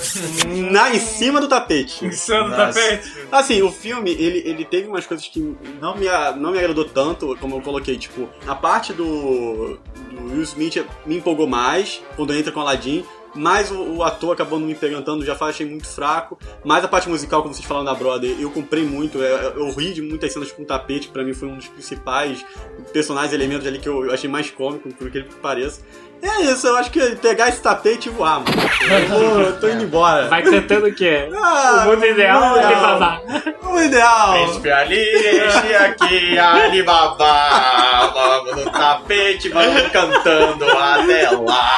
[0.71, 2.05] na, em cima do tapete.
[2.05, 2.79] Em cima do Nossa.
[2.81, 3.11] tapete?
[3.33, 6.07] Assim, o filme, ele, ele teve umas coisas que não me,
[6.39, 9.79] não me agradou tanto, como eu coloquei, tipo, a parte do,
[10.11, 13.03] do Will Smith me empolgou mais, quando entra com Aladdin,
[13.37, 16.39] mas o, o ator acabou não me pegando já fa- achei muito fraco.
[16.65, 19.93] Mas a parte musical, como vocês falaram da Brother, eu comprei muito, eu, eu ri
[19.93, 22.45] de muitas cenas com tapete, pra mim foi um dos principais
[22.93, 25.81] personagens, elementos ali que eu, eu achei mais cômico, por aquele que pareça.
[26.23, 28.47] É isso, eu acho que pegar esse tapete e voar, mano.
[28.91, 30.27] Eu, vou, eu tô indo embora.
[30.29, 31.29] Vai cantando o quê?
[31.35, 32.65] Ah, o mundo ideal mundo ou.
[32.65, 33.23] Alibaba?
[33.65, 34.33] O ideal.
[34.33, 41.71] Príncipe Ali, este aqui, Alibaba, vamos no tapete, vamos cantando até lá.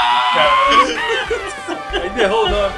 [1.93, 2.75] Aí derrou o nome.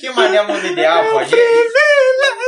[0.00, 1.18] Que mané mundo ideal, pô.
[1.18, 1.38] A gente,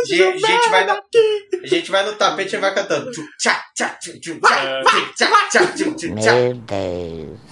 [0.07, 3.11] gente, gente vai no, a gente vai no tapete e vai cantando.
[3.39, 4.41] Tchá, tchá, tchum, tchá,
[4.83, 6.33] tchum, tchá, tchá, tchum, tchum, tchá.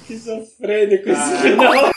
[0.02, 1.93] Esquizofrênico esse final.